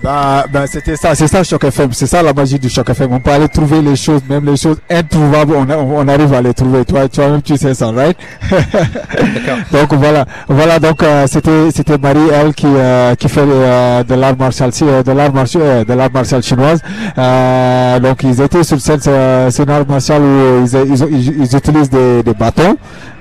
[0.04, 3.14] Bah, bah, c'était ça, c'est ça Choc FM, c'est ça la magie du Choc FM.
[3.14, 6.42] On peut aller trouver les choses, même les choses introuvables, on, a- on arrive à
[6.42, 6.84] les trouver.
[6.86, 8.18] Toi, toi-même, tu sais ça, right?
[9.72, 10.80] donc voilà, voilà.
[10.80, 15.04] Donc euh, c'était c'était Marie, elle qui euh, qui fait euh, de l'art martial, euh,
[15.04, 16.80] de l'art martial, euh, de l'art martial chinoise.
[17.20, 21.42] Euh, donc ils étaient sur scène, c'est c'est un art martial où ils, ils, ils,
[21.44, 22.76] ils utilisent des, des bâtons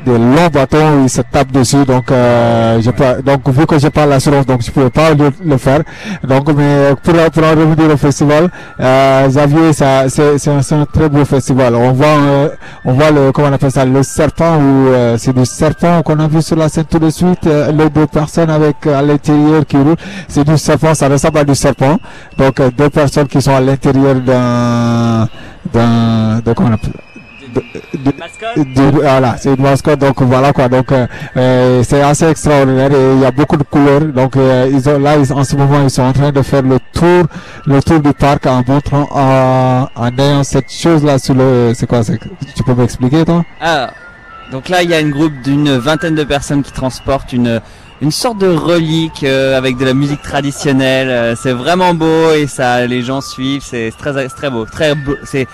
[0.07, 3.91] des longs bâtons ils se tapent dessus donc euh, je peux, donc vu que j'ai
[3.91, 5.81] pas l'assurance donc je pouvais pas le, le faire.
[6.25, 8.49] Donc mais pour, pour en revenir au festival
[8.81, 11.75] euh, Xavier ça c'est c'est un, un très beau festival.
[11.75, 12.49] On voit euh,
[12.85, 16.19] on voit le comment on appelle ça le serpent ou euh, c'est du serpent qu'on
[16.19, 19.67] a vu sur la scène tout de suite euh, les deux personnes avec à l'intérieur
[19.67, 19.97] qui roulent.
[20.29, 21.99] C'est du serpent ça ressemble à du serpent.
[22.39, 25.29] Donc euh, deux personnes qui sont à l'intérieur d'un
[25.73, 27.10] d'un de comment on appelle
[28.93, 30.69] voilà, c'est une mascotte, donc voilà quoi.
[30.69, 34.01] Donc euh, euh, c'est assez extraordinaire et il y a beaucoup de couleurs.
[34.03, 36.63] Donc euh, ils ont là ils- en ce moment ils sont en train de faire
[36.63, 37.25] le tour,
[37.67, 41.73] le tour du parc en montrant en, en ayant cette chose là sur le.
[41.75, 43.45] C'est quoi Tu peux m'expliquer toi?
[43.61, 43.91] Ah,
[44.53, 47.61] donc là, il y a une groupe d'une vingtaine de personnes qui transportent une
[48.03, 51.11] une sorte de relique euh, avec de la musique traditionnelle.
[51.11, 53.63] Euh, c'est vraiment beau et ça, les gens suivent.
[53.63, 55.17] C'est très, très beau, très beau.
[55.25, 55.47] C'est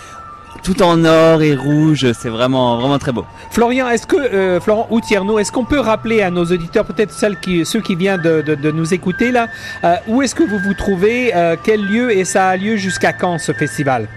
[0.67, 2.13] tout en or et rouge.
[2.13, 3.25] C'est vraiment, vraiment très beau.
[3.51, 7.13] Florian, est-ce que euh, Florent ou Tierno, est-ce qu'on peut rappeler à nos auditeurs, peut-être
[7.13, 9.47] celles qui, ceux qui viennent de nous écouter là,
[9.85, 13.13] euh, où est-ce que vous vous trouvez, euh, quel lieu et ça a lieu jusqu'à
[13.13, 14.09] quand ce festival?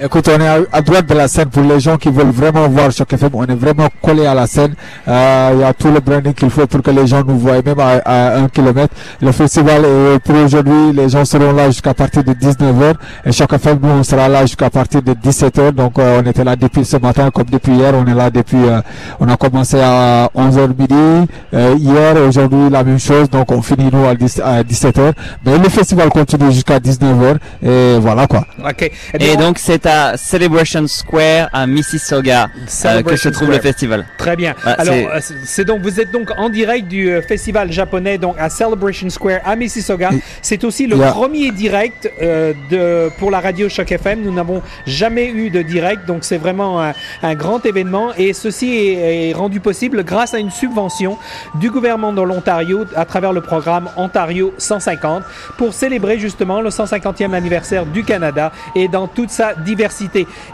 [0.00, 2.68] Écoute, on est à, à droite de la scène pour les gens qui veulent vraiment
[2.68, 3.30] voir Choc FM.
[3.32, 4.74] On est vraiment collé à la scène.
[5.08, 7.60] Euh, Il y a tout le branding qu'il faut pour que les gens nous voient,
[7.62, 8.94] même à, à un kilomètre.
[9.20, 10.92] Le festival est pour aujourd'hui.
[10.94, 12.94] Les gens seront là jusqu'à partir de 19h.
[13.26, 15.72] Et Choc FM, nous, on sera là jusqu'à partir de 17h.
[15.72, 17.92] Donc, euh, on était là depuis ce matin, comme depuis hier.
[17.92, 18.80] On est là depuis, euh,
[19.18, 21.28] on a commencé à 11h midi.
[21.54, 23.28] Euh, hier, aujourd'hui, la même chose.
[23.30, 25.12] Donc, on finit nous à, 10 à 17h.
[25.44, 27.36] Mais le festival continue jusqu'à 19h.
[27.64, 28.44] Et voilà, quoi.
[28.64, 28.92] Ok.
[29.18, 32.48] Et on- donc c'est à Celebration Square à Mississauga
[32.84, 34.04] euh, que se trouve le festival.
[34.18, 34.54] Très bien.
[34.62, 38.18] Voilà, Alors, c'est- euh, c'est- donc vous êtes donc en direct du euh, festival japonais
[38.18, 40.10] donc à Celebration Square à Mississauga.
[40.42, 41.12] C'est aussi le Yeah.
[41.12, 44.20] premier direct euh, de pour la radio Choc FM.
[44.22, 48.68] Nous n'avons jamais eu de direct, donc c'est vraiment un, un grand événement et ceci
[48.76, 51.16] est, est rendu possible grâce à une subvention
[51.60, 55.22] du gouvernement de l'Ontario à travers le programme Ontario 150
[55.56, 59.77] pour célébrer justement le 150e anniversaire du Canada et dans toute sa diversité.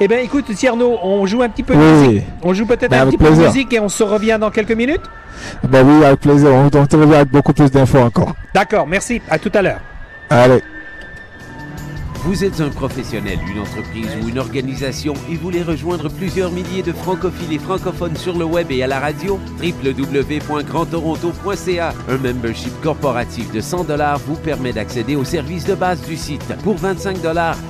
[0.01, 2.09] Eh bien, écoute, Tierno, on joue un petit peu de Oui.
[2.09, 2.25] musique.
[2.43, 4.73] On joue peut-être Ben, un petit peu de musique et on se revient dans quelques
[4.73, 5.03] minutes.
[5.69, 6.51] Ben oui, avec plaisir.
[6.53, 8.35] On, on te revient avec beaucoup plus d'infos encore.
[8.55, 9.21] D'accord, merci.
[9.29, 9.81] À tout à l'heure.
[10.31, 10.63] Allez.
[12.25, 16.95] Vous êtes un professionnel, une entreprise ou une organisation et voulez rejoindre plusieurs milliers de
[16.95, 19.39] francophiles et francophones sur le web et à la radio?
[19.63, 23.89] www.grandtoronto.ca Un membership corporatif de 100
[24.27, 26.51] vous permet d'accéder aux services de base du site.
[26.63, 27.19] Pour 25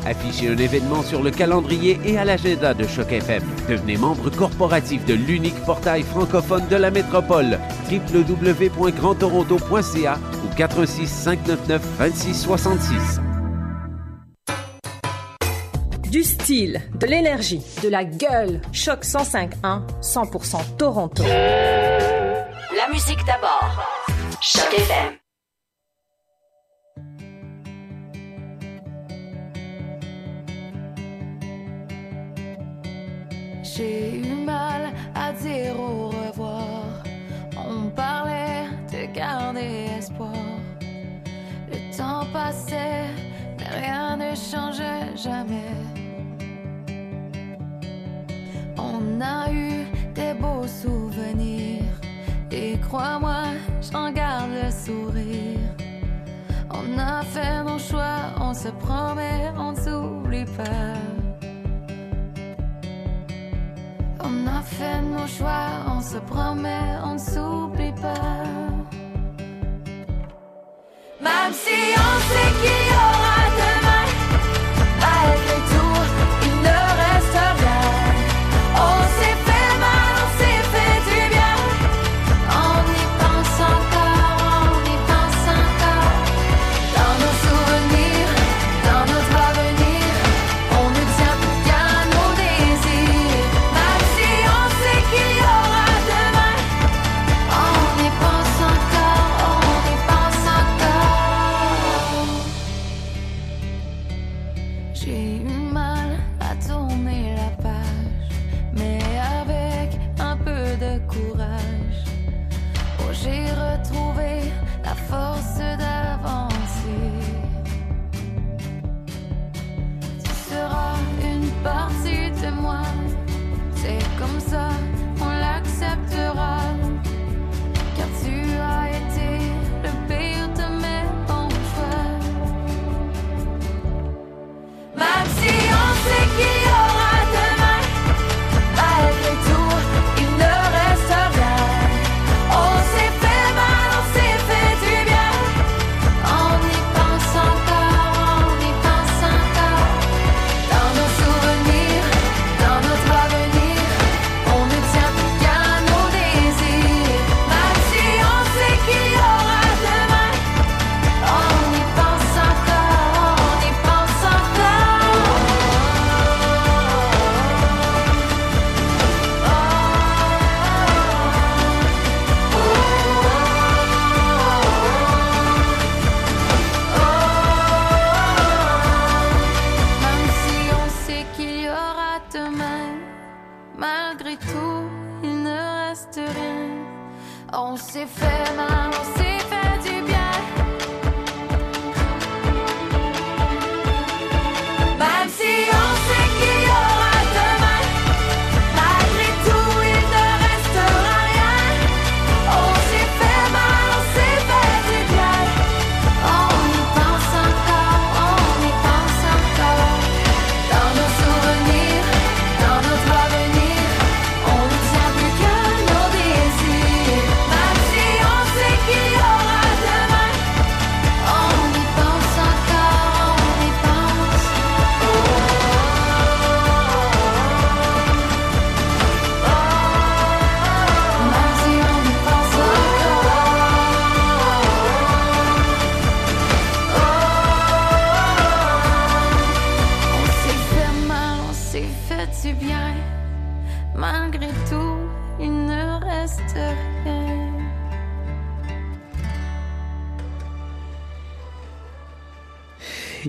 [0.06, 3.42] affichez un événement sur le calendrier et à l'agenda de Choc FM.
[3.68, 7.58] Devenez membre corporatif de l'unique portail francophone de la métropole.
[7.90, 13.33] www.grandtoronto.ca ou 416 599 2666.
[16.14, 18.60] Du style, de l'énergie, de la gueule.
[18.70, 21.24] Choc 105.1, 100% Toronto.
[21.24, 23.82] La musique d'abord.
[24.40, 25.14] Choc FM.
[33.64, 37.02] J'ai eu mal à dire au revoir.
[37.56, 40.30] On parlait de garder espoir.
[41.72, 43.08] Le temps passait,
[43.58, 46.03] mais rien ne changeait jamais.
[49.04, 51.84] On a eu des beaux souvenirs.
[52.50, 53.42] Et crois-moi,
[53.92, 55.58] j'en garde le sourire.
[56.70, 60.98] On a fait nos choix, on se promet, on ne s'oublie pas.
[64.20, 68.44] On a fait nos choix, on se promet, on ne s'oublie pas.
[71.20, 73.33] Même si on sait qu'il y aura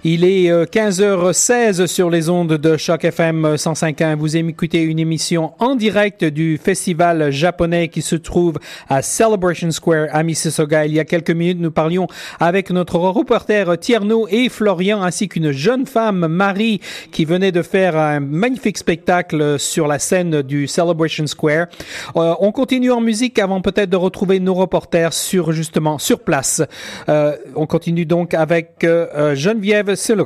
[0.04, 4.16] Il est euh, 15h16 sur les ondes de Choc FM 105.1.
[4.16, 10.08] Vous écoutez une émission en direct du festival japonais qui se trouve à Celebration Square
[10.12, 10.86] à Mississauga.
[10.86, 12.08] Il y a quelques minutes, nous parlions
[12.40, 16.82] avec notre reporter Tierno et Florian ainsi qu'une jeune femme, Marie,
[17.12, 21.68] qui venait de faire un magnifique spectacle sur la scène du Celebration Square.
[22.16, 26.62] Euh, on continue en musique avant peut-être de retrouver nos reporters sur justement sur place.
[27.10, 30.24] Euh, on continue donc avec euh, euh, Geneviève sur le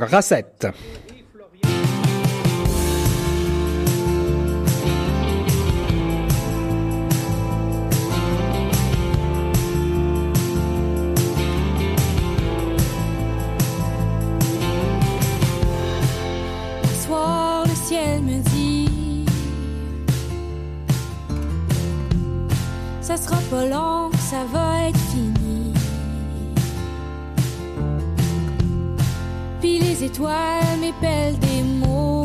[30.10, 32.24] étoiles m'épellent des mots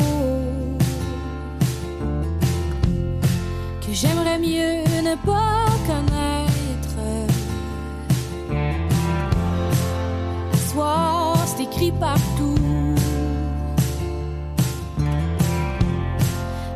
[3.84, 7.00] que j'aimerais mieux ne pas connaître.
[10.52, 12.56] Un soir, c'est écrit partout.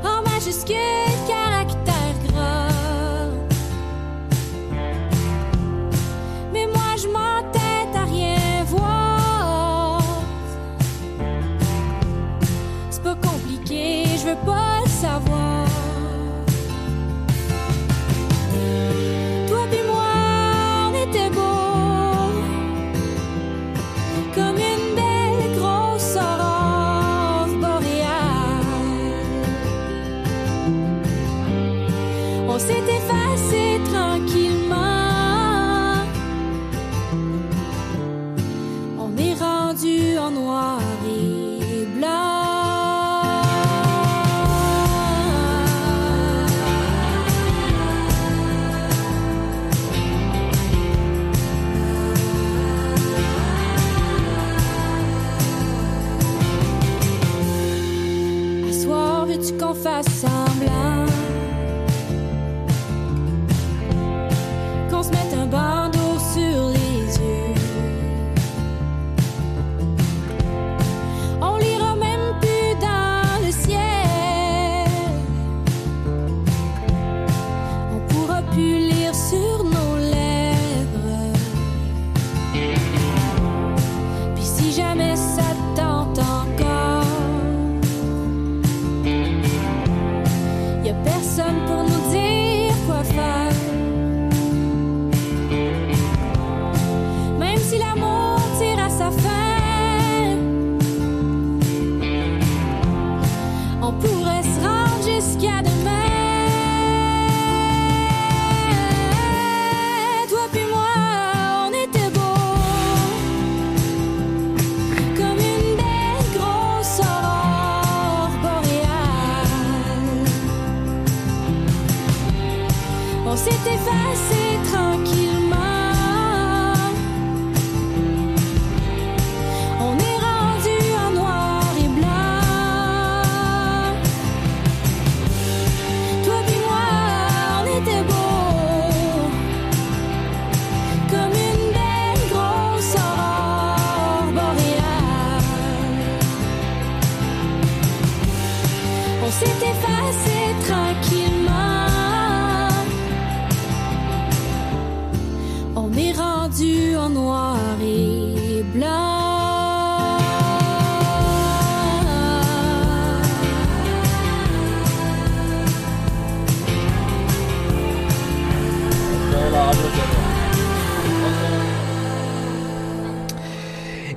[0.04, 1.17] en majuscule,
[14.44, 14.67] goodbye.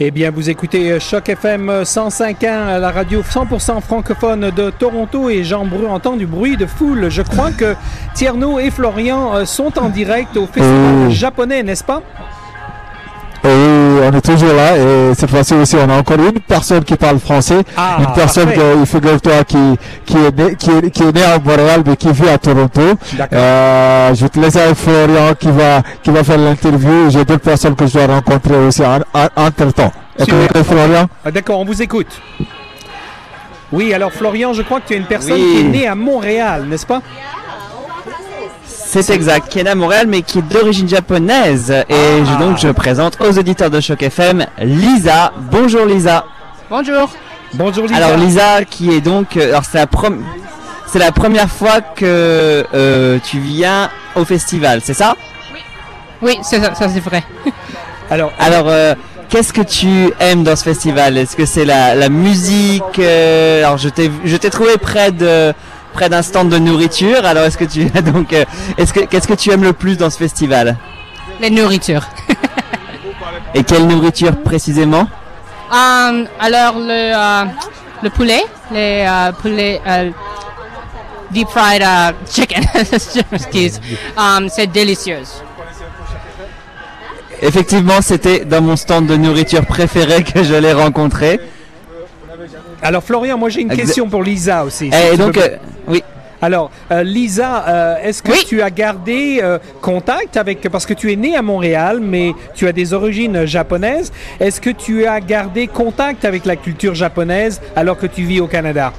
[0.04, 5.64] Eh bien, vous écoutez Choc FM 105.1, la radio 100% francophone de Toronto et Jean
[5.64, 7.10] Bru entend du bruit de foule.
[7.12, 7.76] Je crois que
[8.16, 12.02] Tierno et Florian euh, sont en direct au festival japonais, n'est-ce pas?
[14.12, 17.20] On est toujours là et cette fois-ci aussi on a encore une personne qui parle
[17.20, 18.60] français, Ah, une personne parfait.
[18.80, 19.58] que, figure-toi qui,
[20.06, 22.82] qui, est né, qui, est, qui est né à Montréal mais qui vit à Toronto.
[23.34, 27.10] Euh, je te laisser avec Florian qui va, qui va faire l'interview.
[27.10, 29.92] J'ai d'autres personnes que je dois rencontrer aussi en, en- entre temps.
[30.64, 31.08] Florian?
[31.26, 32.08] Ah, D'accord, on vous écoute.
[33.72, 35.52] Oui, alors Florian, je crois que tu es une personne Oui.
[35.54, 37.02] qui est née à Montréal, n'est-ce pas?
[38.94, 41.72] C'est exact, qui est à Montréal mais qui est d'origine japonaise.
[41.88, 41.94] Et
[42.26, 45.32] je, donc je présente aux auditeurs de Choc FM Lisa.
[45.50, 46.26] Bonjour Lisa.
[46.70, 47.10] Bonjour.
[47.54, 47.96] Bonjour Lisa.
[47.96, 49.38] Alors Lisa qui est donc...
[49.38, 50.22] euh, Alors c'est la, prom-
[50.88, 55.16] c'est la première fois que euh, tu viens au festival, c'est ça?
[56.22, 57.24] Oui, c'est ça, ça c'est vrai.
[58.10, 58.94] Alors, Alors euh,
[59.30, 61.18] qu'est-ce que tu aimes dans ce festival?
[61.18, 63.00] Est-ce que c'est la, la musique?
[63.00, 65.54] Euh, Alors je t'ai je t'ai trouvé près de
[65.94, 67.26] près d'un stand de nourriture.
[67.26, 68.46] Alors est-ce que tu donc euh,
[68.78, 70.78] est-ce que qu'est-ce que tu aimes le plus dans ce festival?
[71.40, 72.08] Les nourritures.
[73.56, 75.08] Et quelle nourriture précisément?
[75.72, 77.46] Euh, alors le euh,
[78.04, 80.10] le poulet, les euh, poulets euh,
[81.32, 81.84] deep fried
[82.30, 82.64] chicken,
[83.32, 83.80] excuse,
[84.18, 85.44] Um, c'est délicieuse.
[87.42, 91.40] Effectivement, c'était dans mon stand de nourriture préféré que je l'ai rencontré.
[92.82, 94.90] Alors Florian, moi j'ai une question pour Lisa aussi.
[94.92, 95.58] si Eh, donc, peux- euh,
[95.88, 96.04] oui.
[96.42, 101.12] Alors euh, Lisa, euh, est-ce que tu as gardé euh, contact avec parce que tu
[101.12, 104.12] es née à Montréal, mais tu as des origines japonaises.
[104.40, 108.48] Est-ce que tu as gardé contact avec la culture japonaise alors que tu vis au
[108.48, 108.92] Canada?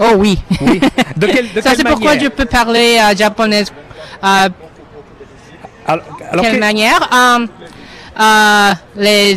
[0.00, 0.38] Oh oui.
[1.16, 3.64] De quelle, de ça c'est pourquoi je peux parler euh, japonais.
[4.22, 4.48] Euh,
[5.86, 6.04] alors,
[6.42, 7.08] quelle que- manière?
[7.12, 7.46] Euh,
[8.20, 9.36] euh, Les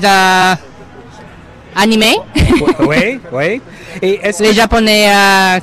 [1.76, 2.18] animés.
[2.80, 3.62] Oui, oui.
[4.02, 5.08] Et est-ce les que- japonais.
[5.10, 5.60] euh,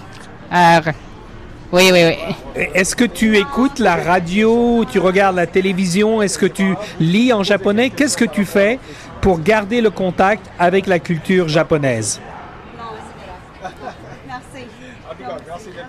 [0.53, 0.81] euh,
[1.73, 2.03] oui, oui,
[2.57, 2.65] oui.
[2.75, 7.43] Est-ce que tu écoutes la radio, tu regardes la télévision, est-ce que tu lis en
[7.43, 7.91] japonais?
[7.91, 8.79] Qu'est-ce que tu fais
[9.21, 12.21] pour garder le contact avec la culture japonaise?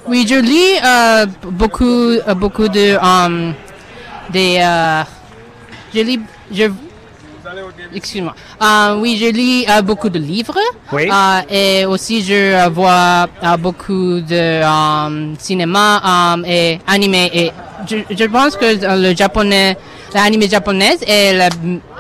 [0.08, 2.98] Oui, je lis euh, beaucoup, beaucoup de,
[4.32, 4.60] des,
[5.94, 6.20] je lis,
[6.52, 6.66] je,
[7.94, 8.36] excuse-moi.
[8.62, 10.58] Euh, oui, je lis euh, beaucoup de livres.
[10.92, 11.10] Oui.
[11.12, 17.52] Euh, et aussi, je vois euh, beaucoup de euh, cinéma euh, et animé et
[17.90, 19.78] je, je pense que euh, le japonais,
[20.14, 21.50] l'anime japonais est la,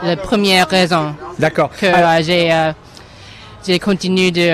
[0.04, 1.70] la première raison D'accord.
[1.80, 2.52] que euh, j'ai
[3.66, 4.52] j'ai continué de.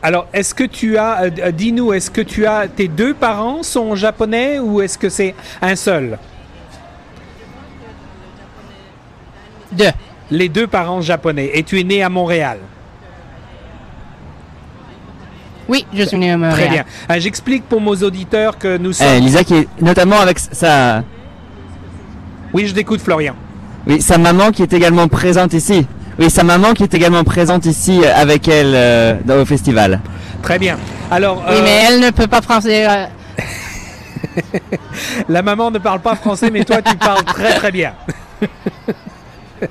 [0.00, 4.60] Alors, est-ce que tu as, dis-nous, est-ce que tu as, tes deux parents sont japonais
[4.60, 6.18] ou est-ce que c'est un seul?
[9.72, 9.90] Deux.
[10.30, 11.50] Les deux parents japonais.
[11.54, 12.58] Et tu es né à Montréal?
[15.68, 16.56] Oui, je suis né à Montréal.
[16.58, 16.84] Très bien.
[17.10, 19.06] Euh, J'explique pour nos auditeurs que nous sommes.
[19.16, 21.02] Eh, Lisa qui est notamment avec sa,
[22.54, 23.34] Oui, je t'écoute, Florian.
[23.86, 25.86] oui, sa maman qui est également présente ici.
[26.18, 30.00] Oui, sa maman qui est également présente ici euh, avec elle euh, dans, au festival.
[30.42, 30.78] Très bien.
[31.10, 32.86] Alors, Oui, euh, mais elle ne peut pas français.
[32.88, 33.06] euh,
[35.28, 37.92] la maman ne parle pas français, mais toi, tu parles très très bien.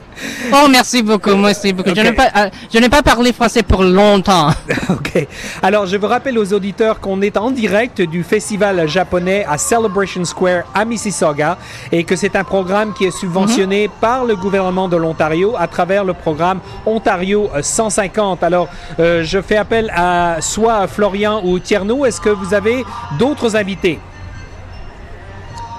[0.54, 1.90] Oh, merci beaucoup, merci beaucoup.
[1.94, 2.06] Je Ok.
[2.06, 4.50] n'ai pas, euh, je n'ai pas parlé français pour longtemps.
[4.90, 5.28] ok.
[5.62, 10.24] Alors, je vous rappelle aux auditeurs qu'on est en direct du festival japonais à Celebration
[10.26, 11.58] Square à Mississauga
[11.92, 16.04] et que c'est un programme qui est subventionné par le gouvernement de l'Ontario à travers
[16.04, 18.44] le programme Ontario euh, 150.
[18.44, 18.70] Alors,
[19.00, 22.06] euh, je fais appel à soit Florian ou Tierno.
[22.06, 22.84] Est-ce que vous avez
[23.20, 24.00] d'autres invités?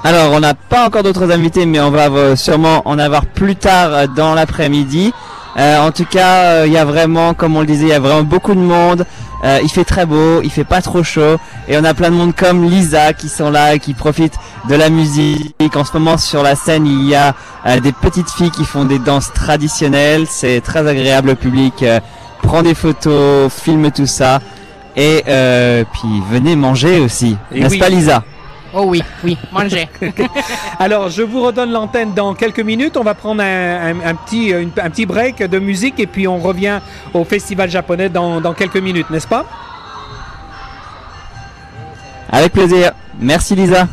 [0.04, 3.56] Alors, on n'a pas encore d'autres invités, mais on va euh, sûrement en avoir plus
[3.56, 5.12] tard euh, dans l'après-midi.
[5.58, 7.92] Euh, en tout cas, euh, il y a vraiment, comme on le disait, il y
[7.92, 9.04] a vraiment beaucoup de monde.
[9.44, 11.36] Euh, il fait très beau, il fait pas trop chaud,
[11.68, 14.36] et on a plein de monde comme Lisa qui sont là et qui profitent
[14.68, 15.76] de la musique.
[15.76, 17.34] En ce moment, sur la scène, il y a
[17.66, 20.26] euh, des petites filles qui font des danses traditionnelles.
[20.28, 21.28] C'est très agréable.
[21.28, 22.00] Le public euh,
[22.42, 24.40] prend des photos, filme tout ça,
[24.96, 27.78] et euh, puis venez manger aussi, n'est-ce oui.
[27.78, 28.24] pas, Lisa?
[28.74, 29.88] Oh oui, oui, manger.
[30.78, 32.96] Alors, je vous redonne l'antenne dans quelques minutes.
[32.96, 36.28] On va prendre un, un- un petit, une- un petit break de musique et puis
[36.28, 36.80] on revient
[37.14, 39.46] au festival japonais dans, dans quelques minutes, n'est-ce pas?
[42.30, 42.92] Avec plaisir.
[43.18, 43.88] Merci Lisa.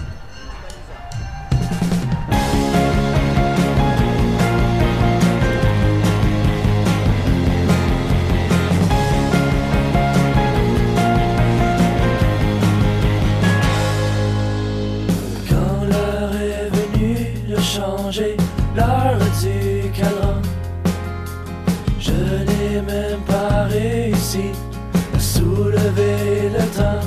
[18.76, 20.42] L'heure du cadran,
[22.00, 24.52] je n'ai même pas réussi
[25.16, 27.06] à soulever le temps.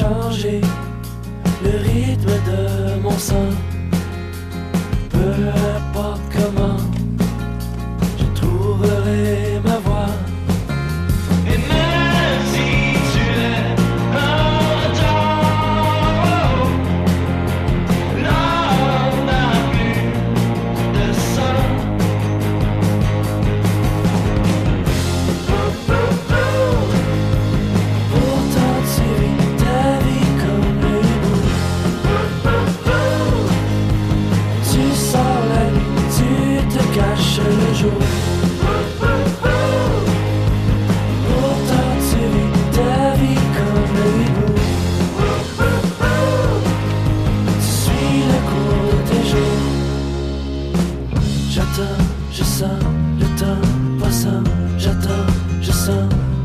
[0.00, 0.60] Changé
[1.62, 3.50] le rythme de mon sang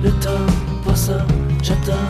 [0.04, 0.46] le temps
[0.86, 1.26] passant
[1.62, 2.09] J'attends,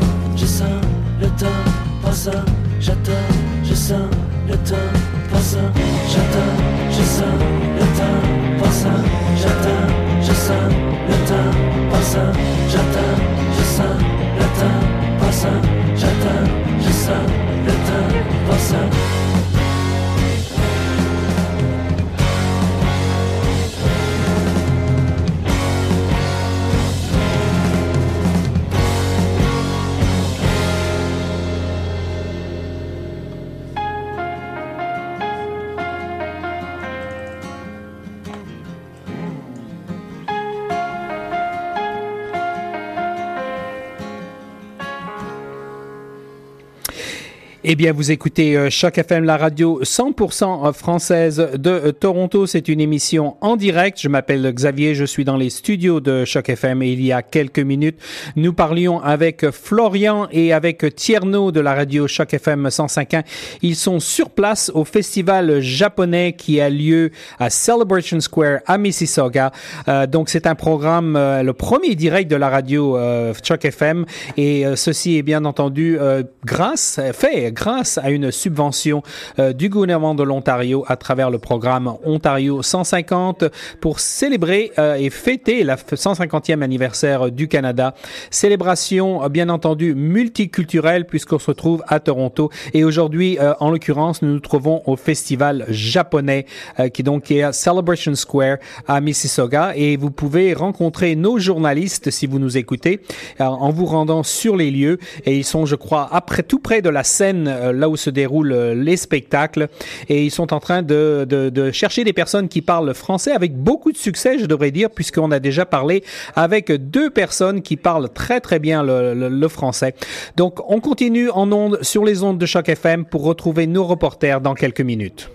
[47.72, 52.48] Eh bien, vous écoutez euh, Choc FM, la radio 100% française de euh, Toronto.
[52.48, 54.00] C'est une émission en direct.
[54.02, 57.22] Je m'appelle Xavier, je suis dans les studios de Choc FM et il y a
[57.22, 58.00] quelques minutes,
[58.36, 63.22] nous parlions avec Florian et avec Tierno de la radio Choc FM 105.1.
[63.62, 69.52] Ils sont sur place au festival japonais qui a lieu à Celebration Square à Mississauga.
[69.88, 74.08] Euh, donc, c'est un programme, euh, le premier direct de la radio euh, Choc FM
[74.38, 79.04] et euh, ceci est bien entendu euh, grâce, fait grâce à une subvention
[79.38, 83.44] euh, du gouvernement de l'Ontario à travers le programme Ontario 150
[83.82, 87.96] pour célébrer euh, et fêter la 150e anniversaire du Canada.
[88.32, 92.50] Célébration, euh, bien entendu, multiculturelle puisqu'on se retrouve à Toronto.
[92.74, 96.46] Et aujourd'hui, en l'occurrence, nous nous trouvons au festival japonais
[96.94, 98.58] qui donc est à Celebration Square
[98.88, 99.74] à Mississauga.
[99.76, 103.02] Et vous pouvez rencontrer nos journalistes si vous nous écoutez
[103.40, 105.00] en vous rendant sur les lieux.
[105.26, 108.10] Et ils sont, je crois, après tout près de la scène euh, là où se
[108.10, 109.68] déroulent euh, les spectacles.
[110.08, 113.92] Et ils sont en train de, de, chercher des personnes qui parlent français avec beaucoup
[113.92, 116.04] de succès, je devrais dire, puisqu'on a déjà parlé
[116.36, 119.94] avec deux personnes qui parlent très très bien le français.
[120.36, 124.42] Donc on continue en ondes sur les ondes de Choc FM pour retrouver nos reporters
[124.42, 125.30] dans quelques minutes.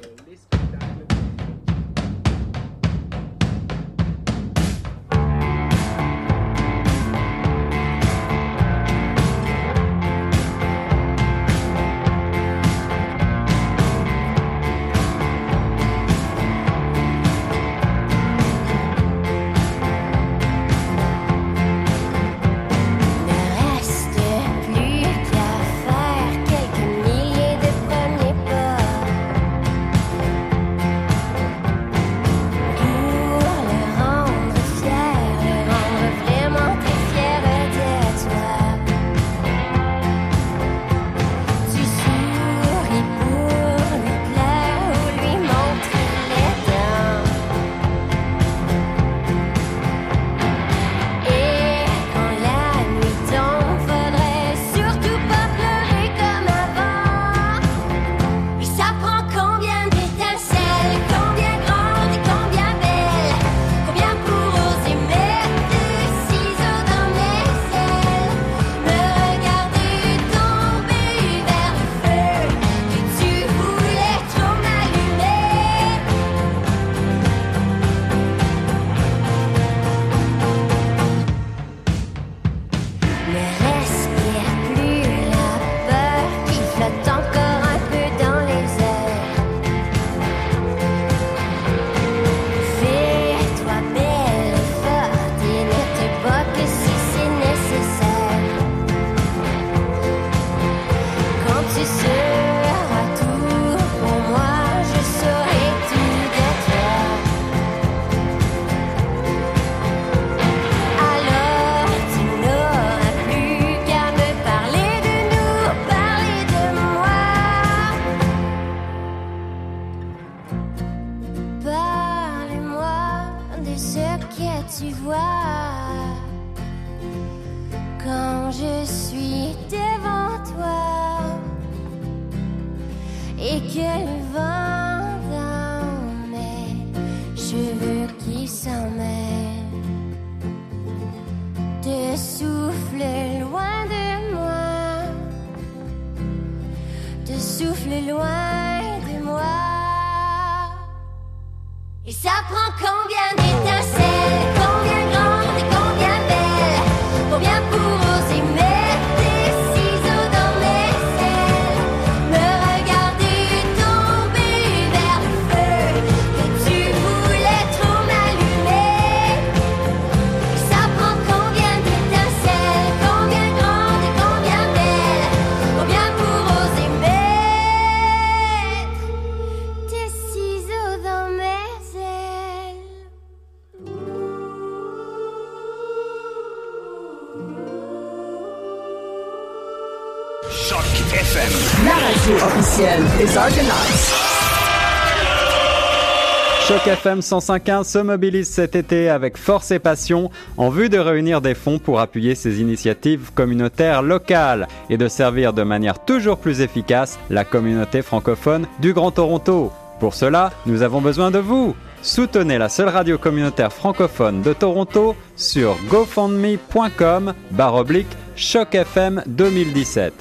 [196.84, 201.40] Choc FM 105.1 se mobilise cet été avec force et passion en vue de réunir
[201.40, 206.60] des fonds pour appuyer ces initiatives communautaires locales et de servir de manière toujours plus
[206.60, 209.72] efficace la communauté francophone du Grand Toronto.
[209.98, 211.74] Pour cela, nous avons besoin de vous.
[212.02, 220.12] Soutenez la seule radio communautaire francophone de Toronto sur gofundme.com barre oblique Choc FM 2017.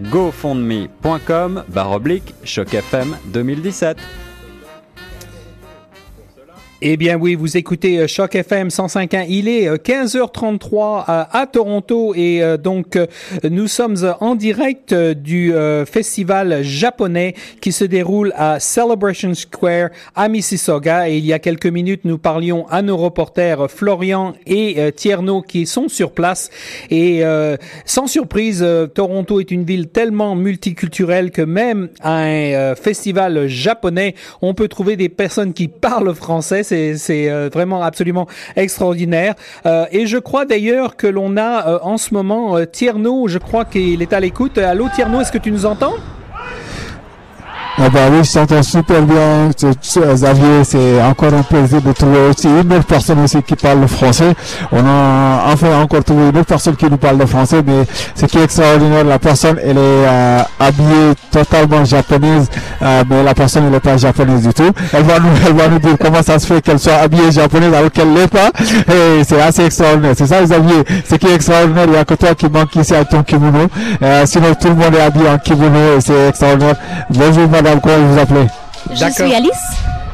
[0.00, 3.98] gofundme.com barre oblique Choc FM 2017.
[6.88, 9.26] Eh bien oui, vous écoutez euh, Choc FM 105.1.
[9.28, 13.08] Il est euh, 15h33 à, Toronto et euh, donc euh,
[13.42, 19.34] nous sommes euh, en direct euh, du euh, festival japonais qui se déroule à Celebration
[19.34, 21.10] Square à Mississauga.
[21.10, 24.92] Et il y a quelques minutes, nous parlions à nos reporters euh, Florian et euh,
[24.92, 26.50] Tierno qui sont sur place.
[26.90, 32.52] Et euh, sans surprise, euh, Toronto est une ville tellement multiculturelle que même à un
[32.52, 36.62] euh, festival japonais, on peut trouver des personnes qui parlent français.
[36.96, 39.34] C'est, euh, vraiment absolument extraordinaire.
[39.64, 43.64] Euh, et je crois d'ailleurs que l'on a euh, en ce moment Tierno, je crois
[43.64, 44.58] qu'il est à l'écoute.
[44.58, 45.94] Allô Tierno, est-ce que tu nous entends?
[47.78, 50.64] Ah bah oui, je t'entends super bien, Xavier.
[50.64, 54.34] C'est encore un plaisir de trouver aussi une autre personne aussi qui parle le français.
[54.72, 58.24] On a enfin encore trouvé une autre personne qui nous parle le français, mais ce
[58.24, 62.48] qui est extraordinaire, la personne, elle est euh, habillée totalement japonaise,
[62.80, 64.72] euh, mais la personne, elle n'est pas japonaise du tout.
[64.94, 67.74] Elle va nous, elle va nous dire comment ça se fait qu'elle soit habillée japonaise
[67.74, 68.50] alors qu'elle l'est pas.
[68.88, 70.14] Et c'est assez extraordinaire.
[70.16, 70.82] C'est ça, Xavier?
[71.06, 73.66] Ce qui est extraordinaire, il y a que toi qui manque ici à ton kimono.
[74.02, 76.76] Euh, sinon, tout le monde est habillé en kimono et c'est extraordinaire.
[77.10, 77.46] Bonjour,
[77.82, 78.46] comment vous appelez?
[78.92, 79.50] Je suis Alice.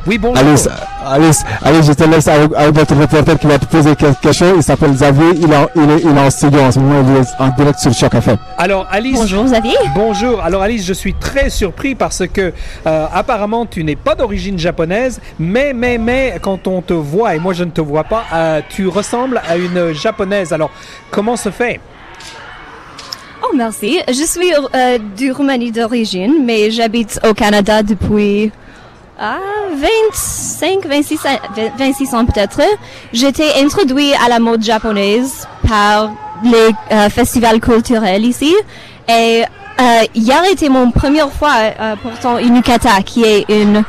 [0.04, 0.36] Oui, bonjour.
[0.44, 0.68] Alice,
[1.06, 4.54] Alice, Alice, je te laisse avec, avec notre reporter qui va te poser quelque chose.
[4.56, 5.30] Il s'appelle Xavier.
[5.36, 7.04] Il est, en- il, est, il est en studio en ce moment.
[7.08, 8.36] Il est en direct sur Choc FM.
[8.58, 9.14] Alors Alice.
[9.20, 9.76] Bonjour Xavier.
[9.94, 10.40] Bonjour.
[10.42, 12.52] Alors Alice, je suis très surpris parce que
[12.84, 17.38] euh, apparemment tu n'es pas d'origine japonaise, mais mais mais quand on te voit et
[17.38, 20.52] moi je ne te vois pas, euh, tu ressembles à une japonaise.
[20.52, 20.70] Alors
[21.12, 21.78] comment se fait
[23.54, 24.00] merci.
[24.08, 28.50] Je suis euh, du Roumanie d'origine, mais j'habite au Canada depuis
[29.18, 29.38] ah,
[30.12, 32.60] 25, 26, ans- 26 ans peut-être.
[33.12, 36.10] J'étais introduit à la mode japonaise par
[36.42, 38.54] les euh, festivals culturels ici.
[39.08, 39.42] Et
[39.80, 39.84] euh,
[40.14, 41.52] hier était mon première fois
[42.02, 43.84] portant une yukata, qui est une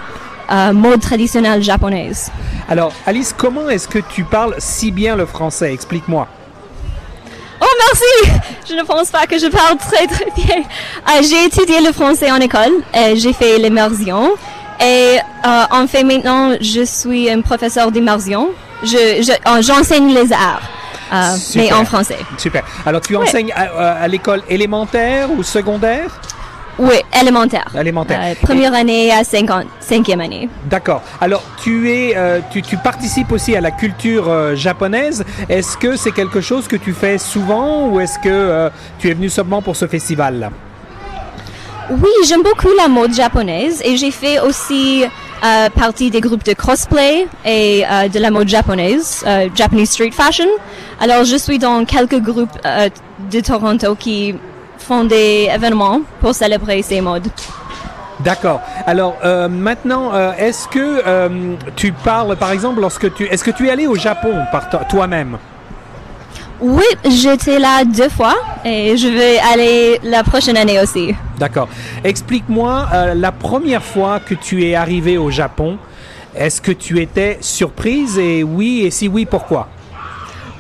[0.73, 2.29] mode traditionnelle japonaise.
[2.69, 5.73] Alors Alice, comment est-ce que tu parles si bien le français?
[5.73, 6.27] Explique-moi.
[7.61, 8.39] Oh, merci!
[8.69, 10.57] Je ne pense pas que je parle très très bien.
[10.57, 14.33] Euh, j'ai étudié le français en école, euh, j'ai fait l'immersion
[14.81, 18.49] et euh, en fait maintenant je suis un professeur d'immersion.
[18.83, 18.87] Je,
[19.21, 20.61] je- euh, j'enseigne les arts,
[21.13, 22.17] euh, mais en français.
[22.37, 22.63] Super.
[22.85, 26.09] Alors tu enseignes à l'école élémentaire ou secondaire?
[26.79, 27.65] Oui, élémentaire.
[27.79, 28.19] Élémentaire.
[28.23, 30.49] Euh, première année à 50, cinquième année.
[30.65, 31.03] D'accord.
[31.21, 35.23] Alors, tu es, euh, tu, tu participes aussi à la culture euh, japonaise.
[35.49, 38.69] Est-ce que c'est quelque chose que tu fais souvent ou est-ce que euh,
[38.99, 40.49] tu es venu seulement pour ce festival-là
[41.91, 45.05] Oui, j'aime beaucoup la mode japonaise et j'ai fait aussi
[45.43, 50.11] euh, partie des groupes de cosplay et euh, de la mode japonaise, euh, Japanese Street
[50.11, 50.47] Fashion.
[51.01, 52.57] Alors, je suis dans quelques groupes
[53.29, 54.35] de Toronto qui
[54.87, 57.27] font des événements pour célébrer ces modes.
[58.19, 58.61] D'accord.
[58.85, 61.29] Alors euh, maintenant, euh, est-ce que euh,
[61.75, 64.77] tu parles, par exemple, lorsque tu, est-ce que tu es allé au Japon par to-
[64.89, 65.37] toi-même?
[66.61, 71.13] Oui, j'étais là deux fois et je vais aller la prochaine année aussi.
[71.37, 71.67] D'accord.
[72.03, 75.77] Explique-moi la première fois que tu es arrivé au Japon.
[76.35, 79.67] Est-ce que tu étais surprise et oui et si oui pourquoi?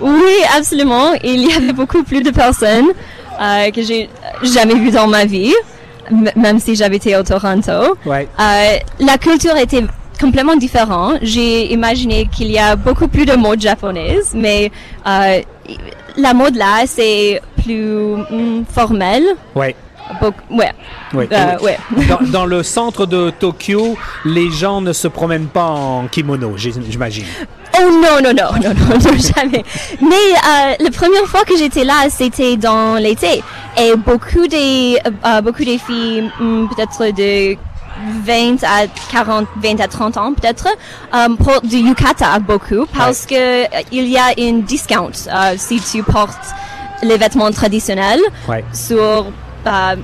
[0.01, 1.13] Oui, absolument.
[1.23, 2.87] Il y avait beaucoup plus de personnes
[3.41, 4.09] euh, que j'ai
[4.43, 5.53] jamais vues dans ma vie,
[6.35, 7.97] même si j'habitais au Toronto.
[8.05, 8.27] Ouais.
[8.39, 9.83] Euh, la culture était
[10.19, 11.19] complètement différente.
[11.21, 14.71] J'ai imaginé qu'il y a beaucoup plus de mode japonaise, mais
[15.07, 15.41] euh,
[16.17, 19.23] la mode là, c'est plus mm, formel.
[19.55, 19.75] Ouais.
[20.21, 20.71] Beaucoup- ouais.
[21.13, 21.25] Oui.
[21.31, 21.77] Euh, ouais.
[22.09, 27.25] Dans, dans le centre de Tokyo, les gens ne se promènent pas en kimono, j'imagine.
[27.75, 29.63] Oh non, non, non, non, non, non, jamais.
[30.01, 33.43] Mais euh, la première fois que j'étais là, c'était dans l'été.
[33.77, 37.55] Et beaucoup des, euh, beaucoup des filles, hmm, peut-être de
[38.25, 40.67] 20 à 40, 20 à 30 ans, peut-être,
[41.15, 45.79] euh, portent du yukata beaucoup parce que euh, il y a une discount euh, si
[45.79, 46.47] tu portes
[47.01, 48.63] les vêtements traditionnels Ouais.
[48.73, 48.97] sur,
[49.67, 49.95] euh,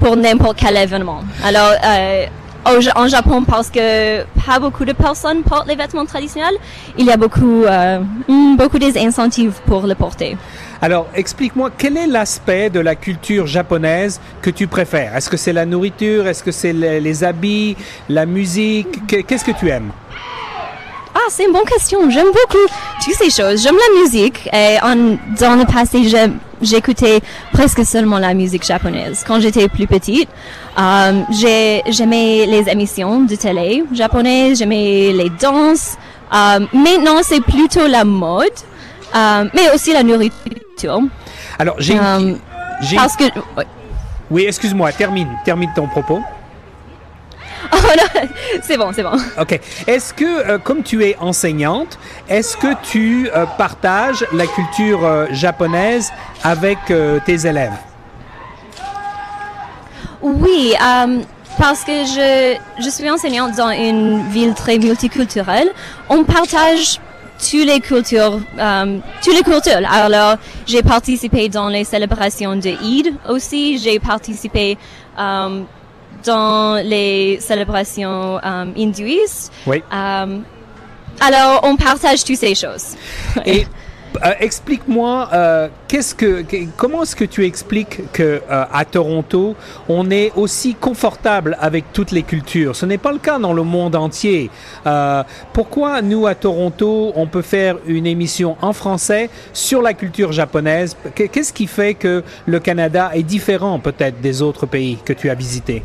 [0.00, 1.22] pour n'importe quel événement.
[1.44, 2.26] Alors, euh,
[2.66, 6.56] au en Japon, parce que pas beaucoup de personnes portent les vêtements traditionnels,
[6.98, 10.36] il y a beaucoup, euh, hmm, beaucoup des incentives pour le porter.
[10.82, 15.16] Alors, explique-moi, quel est l'aspect de la culture japonaise que tu préfères?
[15.16, 16.26] Est-ce que c'est la nourriture?
[16.26, 17.76] Est-ce que c'est les, les habits?
[18.08, 19.06] La musique?
[19.06, 19.90] Que- Qu'est-ce que tu aimes?
[21.14, 22.10] Ah, c'est une bonne question.
[22.10, 22.64] J'aime beaucoup
[23.04, 23.62] toutes ces choses.
[23.62, 24.48] J'aime la musique.
[24.52, 27.20] Et en, dans le passé, j'aime- j'écoutais
[27.52, 29.24] presque seulement la musique japonaise.
[29.26, 30.28] Quand j'étais plus petite,
[30.78, 35.96] euh, j'ai- j'aimais les émissions de télé japonaises, j'aimais les danses.
[36.32, 38.46] Euh, maintenant, c'est plutôt la mode,
[39.14, 41.00] euh, mais aussi la nourriture.
[41.58, 42.34] Alors, j'ai Euh,
[42.96, 43.24] parce que.
[44.30, 46.20] Oui, excuse-moi, termine, termine ton propos.
[47.72, 48.28] Oh non,
[48.62, 49.16] c'est bon, c'est bon.
[49.40, 49.60] OK.
[49.86, 51.98] Est-ce que, euh, comme tu es enseignante,
[52.28, 56.12] est-ce que tu euh, partages la culture euh, japonaise
[56.42, 57.72] avec tes élèves?
[60.22, 60.74] Oui,
[61.58, 65.68] parce que je, je suis enseignante dans une ville très multiculturelle.
[66.08, 67.00] On partage
[67.38, 69.82] toutes les cultures, euh, toutes les cultures.
[69.90, 70.36] Alors,
[70.66, 73.78] j'ai participé dans les célébrations de Eid aussi.
[73.78, 74.78] J'ai participé
[75.18, 75.62] euh,
[76.24, 79.52] dans les célébrations euh, hindouistes.
[79.66, 79.82] Oui.
[79.92, 80.38] Euh,
[81.20, 82.96] alors, on partage toutes ces choses.
[83.46, 83.66] Et
[84.24, 85.28] euh, explique-moi,
[85.88, 89.54] qu'est-ce que, que- comment est-ce que tu expliques que euh, à Toronto,
[89.88, 92.74] on est aussi confortable avec toutes les cultures?
[92.76, 94.50] Ce n'est pas le cas dans le monde entier.
[95.52, 100.96] Pourquoi nous à Toronto, on peut faire une émission en français sur la culture japonaise?
[101.14, 105.30] Qu- Qu'est-ce qui fait que le Canada est différent peut-être des autres pays que tu
[105.30, 105.82] as visités?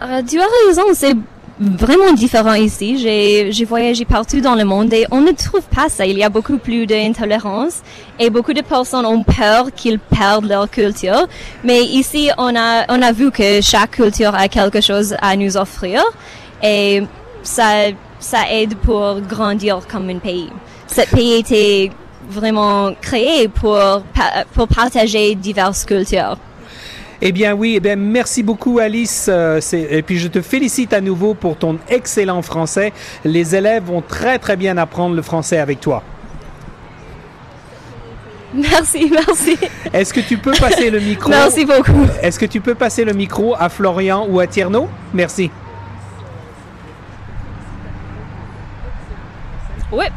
[0.00, 1.16] Tu as raison, c'est
[1.58, 2.98] vraiment différent ici.
[2.98, 6.06] J'ai, voyagé partout dans le monde et on ne trouve pas ça.
[6.06, 7.82] Il y a beaucoup plus d'intolérance
[8.18, 11.26] et beaucoup de personnes ont peur qu'ils perdent leur culture.
[11.64, 15.56] Mais ici, on a, on a vu que chaque culture a quelque chose à nous
[15.56, 16.02] offrir
[16.62, 17.02] et
[17.42, 17.88] ça,
[18.20, 20.50] ça aide pour grandir comme un pays.
[20.86, 21.90] Ce pays était
[22.30, 23.78] vraiment créé pour,
[24.54, 26.36] pour partager diverses cultures.
[27.20, 29.26] Eh bien oui, eh bien merci beaucoup Alice.
[29.28, 32.92] Euh, et puis je te félicite à nouveau pour ton excellent français.
[33.24, 36.02] Les élèves vont très très bien apprendre le français avec toi.
[38.54, 39.58] Merci, merci.
[39.92, 41.28] Est-ce que tu peux passer le micro?
[41.28, 42.06] Merci beaucoup.
[42.22, 45.50] Est-ce que tu peux passer le micro à Florian ou à Tierno Merci.
[49.92, 50.10] Ouais.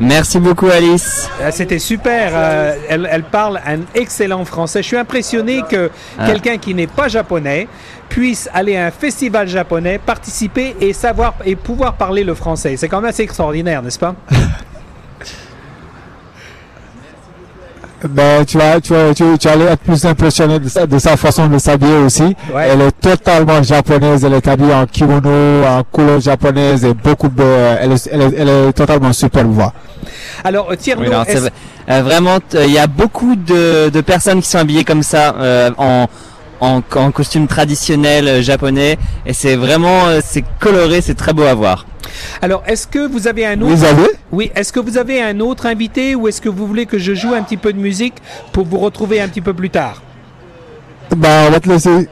[0.00, 1.28] Merci beaucoup Alice.
[1.40, 2.32] Euh, C'était super.
[2.34, 4.82] euh, elle, elle parle un excellent français.
[4.82, 6.26] Je suis impressionné que Ah.
[6.26, 7.68] quelqu'un qui n'est pas japonais
[8.08, 12.76] puisse aller à un festival japonais, participer et savoir et pouvoir parler le français.
[12.76, 14.14] C'est quand même assez extraordinaire, n'est-ce pas?
[18.08, 21.16] Ben, tu vas, tu, vas, tu, tu allais être plus impressionné de sa, de sa
[21.16, 22.36] façon de s'habiller aussi.
[22.58, 24.24] Elle est totalement japonaise.
[24.24, 27.42] Elle est habillée en kimono, en couleur japonaise et beaucoup de,
[27.80, 29.50] elle est, elle est, elle est totalement superbe.
[29.52, 29.72] voix.
[30.44, 31.24] Alors, euh, Tierno, Oui, non.
[31.90, 35.34] Euh, vraiment, t- il y a beaucoup de, de personnes qui sont habillées comme ça
[35.38, 36.06] euh, en,
[36.60, 38.96] en, en costume traditionnel euh, japonais
[39.26, 41.84] et c'est vraiment euh, c'est coloré, c'est très beau à voir.
[42.40, 45.38] Alors, est-ce que vous avez un autre Vous avez Oui, est-ce que vous avez un
[45.40, 48.14] autre invité ou est-ce que vous voulez que je joue un petit peu de musique
[48.52, 50.02] pour vous retrouver un petit peu plus tard?
[51.16, 52.08] Ben, on va te laisser.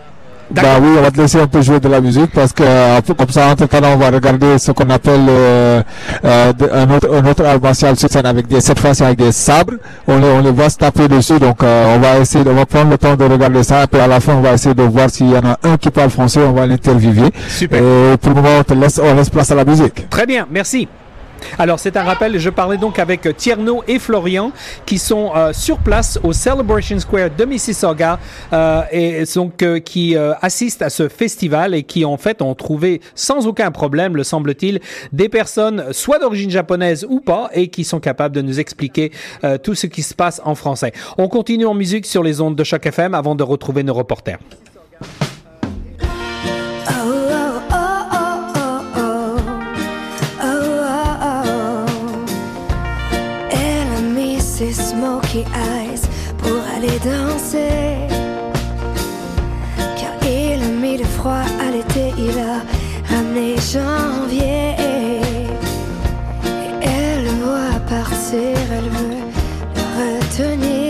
[0.51, 3.01] Ben oui, on va te laisser un peu jouer de la musique parce que euh,
[3.17, 5.83] comme ça, entre temps, on va regarder ce qu'on appelle euh,
[6.25, 9.75] euh, un autre un autre sur scène avec des cette fois-ci avec des sabres.
[10.07, 12.55] On les on les voit se taper dessus, donc euh, on va essayer, de- on
[12.55, 13.85] va prendre le temps de regarder ça.
[13.85, 15.77] Et puis à la fin, on va essayer de voir s'il y en a un
[15.79, 17.31] qui parle français, on va l'interviewer.
[17.49, 17.79] Super.
[17.81, 20.09] Et pour le moment, on te laisse on laisse place à la musique.
[20.11, 20.87] Très bien, merci.
[21.59, 24.53] Alors, c'est un rappel, je parlais donc avec Tierno et Florian
[24.87, 28.19] qui sont euh, sur place au Celebration Square de Mississauga
[28.53, 32.55] euh, et donc euh, qui euh, assistent à ce festival et qui en fait ont
[32.55, 34.81] trouvé sans aucun problème, le semble-t-il,
[35.13, 39.13] des personnes soit d'origine japonaise ou pas et qui sont capables de nous expliquer
[39.45, 40.93] euh, tout ce qui se passe en français.
[41.19, 44.39] On continue en musique sur les ondes de Choc FM avant de retrouver nos reporters.
[55.33, 58.07] Pour aller danser.
[59.97, 62.61] Car il a mis le froid à l'été, il a
[63.11, 64.12] ramené Jean.